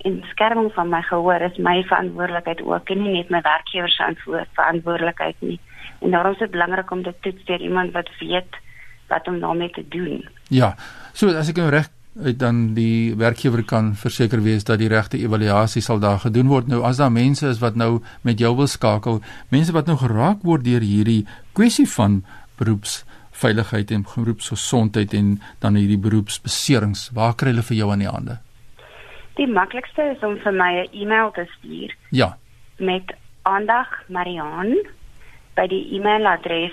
en 0.05 0.21
beskerming 0.21 0.71
van 0.77 0.91
my 0.93 1.01
gehoor 1.03 1.41
is 1.41 1.57
my 1.57 1.79
verantwoordelikheid 1.89 2.61
ook 2.63 2.91
en 2.93 3.03
nie 3.03 3.17
net 3.17 3.31
my 3.33 3.41
werkgewer 3.45 3.91
se 3.91 4.15
verantwoordelikheid 4.59 5.41
nie. 5.41 5.59
En 6.05 6.11
daarom 6.11 6.33
is 6.33 6.39
dit 6.39 6.51
belangrik 6.51 6.91
om 6.91 7.03
dit 7.03 7.23
toets 7.23 7.45
deur 7.49 7.61
iemand 7.61 7.93
wat 7.93 8.11
weet 8.21 8.61
wat 9.09 9.29
om 9.29 9.41
daarmee 9.41 9.71
te 9.71 9.85
doen. 9.89 10.29
Ja. 10.49 10.75
So 11.13 11.33
as 11.33 11.49
ek 11.49 11.61
nou 11.61 11.71
reg 11.73 11.89
uit 12.23 12.39
dan 12.39 12.75
die 12.77 13.15
werkgewer 13.19 13.65
kan 13.67 13.95
verseker 13.99 14.43
wees 14.45 14.65
dat 14.65 14.79
die 14.79 14.89
regte 14.93 15.19
evaluasie 15.19 15.83
sal 15.83 15.99
daar 15.99 16.21
gedoen 16.23 16.53
word. 16.53 16.69
Nou 16.69 16.85
as 16.87 17.01
daar 17.01 17.13
mense 17.13 17.49
is 17.49 17.59
wat 17.65 17.75
nou 17.75 18.03
met 18.23 18.39
jou 18.39 18.55
wil 18.57 18.71
skakel, 18.71 19.21
mense 19.49 19.73
wat 19.73 19.91
nou 19.91 19.97
geraak 19.99 20.45
word 20.47 20.65
deur 20.65 20.85
hierdie 20.85 21.25
kwessie 21.53 21.89
van 21.97 22.23
beroepsveiligheid 22.61 23.91
en 23.91 24.07
beroepsgesondheid 24.15 25.15
en 25.15 25.39
dan 25.65 25.81
hierdie 25.81 25.99
beroepsbeserings, 25.99 27.11
waar 27.17 27.35
kry 27.35 27.51
hulle 27.55 27.67
vir 27.67 27.81
jou 27.83 27.91
aan 27.91 28.05
die 28.05 28.11
hande? 28.11 28.39
Die 29.37 29.47
maklikste 29.47 30.03
is 30.15 30.23
om 30.23 30.39
vir 30.39 30.53
my 30.53 30.83
'n 30.83 30.89
e-mail 30.93 31.31
te 31.31 31.47
stuur. 31.59 31.97
Ja. 32.11 32.37
Met 32.79 33.15
aandag 33.43 34.09
Marian 34.09 34.87
by 35.55 35.67
die 35.67 35.95
e-mailadres 35.95 36.73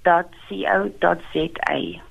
admin@audiologie.sa.co.za. 0.05 2.03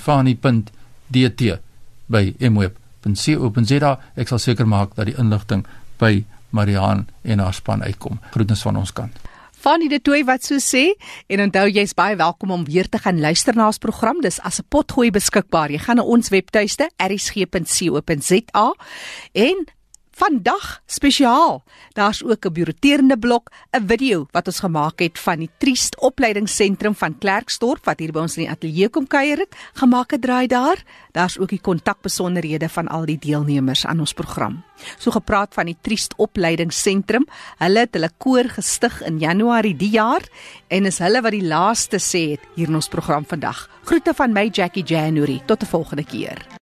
fani.dt@mweb.co.za. 2.09 3.99
Ek 4.15 4.27
sal 4.27 4.39
seker 4.39 4.67
maak 4.67 4.95
dat 4.95 5.05
die 5.05 5.17
inligting 5.17 5.65
by 5.99 6.25
Mariaan 6.49 7.07
en 7.21 7.39
haar 7.39 7.53
span 7.53 7.83
uitkom. 7.83 8.19
Groetens 8.31 8.61
van 8.61 8.75
ons 8.75 8.93
kant. 8.93 9.19
Fanny 9.59 9.89
de 9.91 9.99
Tooi 9.99 10.23
wat 10.23 10.45
so 10.47 10.55
sê 10.63 10.93
en 11.27 11.41
onthou 11.43 11.65
jy's 11.67 11.93
baie 11.93 12.15
welkom 12.15 12.51
om 12.55 12.63
weer 12.63 12.87
te 12.89 12.97
gaan 12.97 13.19
luister 13.19 13.55
na 13.55 13.65
ons 13.67 13.77
program. 13.77 14.21
Dis 14.21 14.39
as 14.39 14.59
'n 14.59 14.65
potgooi 14.69 15.11
beskikbaar. 15.11 15.71
Jy 15.71 15.77
gaan 15.77 15.95
na 15.95 16.03
ons 16.03 16.29
webtuiste 16.29 16.89
erisg.co.za 16.97 18.73
en 19.33 19.67
Vandag 20.19 20.82
spesiaal. 20.86 21.63
Daar's 21.95 22.23
ook 22.23 22.45
'n 22.45 22.51
bureterende 22.51 23.17
blok, 23.17 23.51
'n 23.71 23.88
video 23.88 24.27
wat 24.32 24.47
ons 24.47 24.60
gemaak 24.60 24.99
het 24.99 25.19
van 25.19 25.39
die 25.39 25.49
Triest 25.58 25.99
Opleidingsentrum 25.99 26.95
van 26.95 27.17
Klerksdorp 27.17 27.86
wat 27.86 27.99
hier 27.99 28.12
by 28.12 28.19
ons 28.19 28.38
in 28.38 28.43
die 28.43 28.51
ateljee 28.51 28.89
kom 28.89 29.08
kuier 29.08 29.38
het. 29.38 29.55
Gemaak 29.73 30.13
'n 30.13 30.19
draai 30.19 30.47
daar. 30.47 30.84
Daar's 31.12 31.38
ook 31.38 31.49
die 31.49 31.62
kontakbesonderhede 31.62 32.69
van 32.69 32.88
al 32.88 33.05
die 33.05 33.19
deelnemers 33.19 33.86
aan 33.86 33.99
ons 33.99 34.13
program. 34.13 34.63
So 34.97 35.12
gepraat 35.12 35.53
van 35.53 35.65
die 35.65 35.77
Triest 35.82 36.13
Opleidingsentrum. 36.17 37.25
Hulle 37.58 37.79
het 37.79 37.93
hulle 37.93 38.12
koor 38.17 38.43
gestig 38.43 39.01
in 39.01 39.19
Januarie 39.19 39.75
die 39.75 39.89
jaar 39.89 40.27
en 40.67 40.86
is 40.86 40.97
hulle 40.97 41.21
wat 41.21 41.32
die 41.32 41.47
laaste 41.47 41.97
sê 41.97 42.32
het 42.32 42.41
hier 42.55 42.67
in 42.67 42.75
ons 42.75 42.88
program 42.88 43.25
vandag. 43.25 43.69
Groete 43.84 44.13
van 44.13 44.32
my 44.32 44.49
Jackie 44.51 44.84
January. 44.84 45.41
Tot 45.45 45.63
'n 45.63 45.65
volgende 45.65 46.03
keer. 46.03 46.58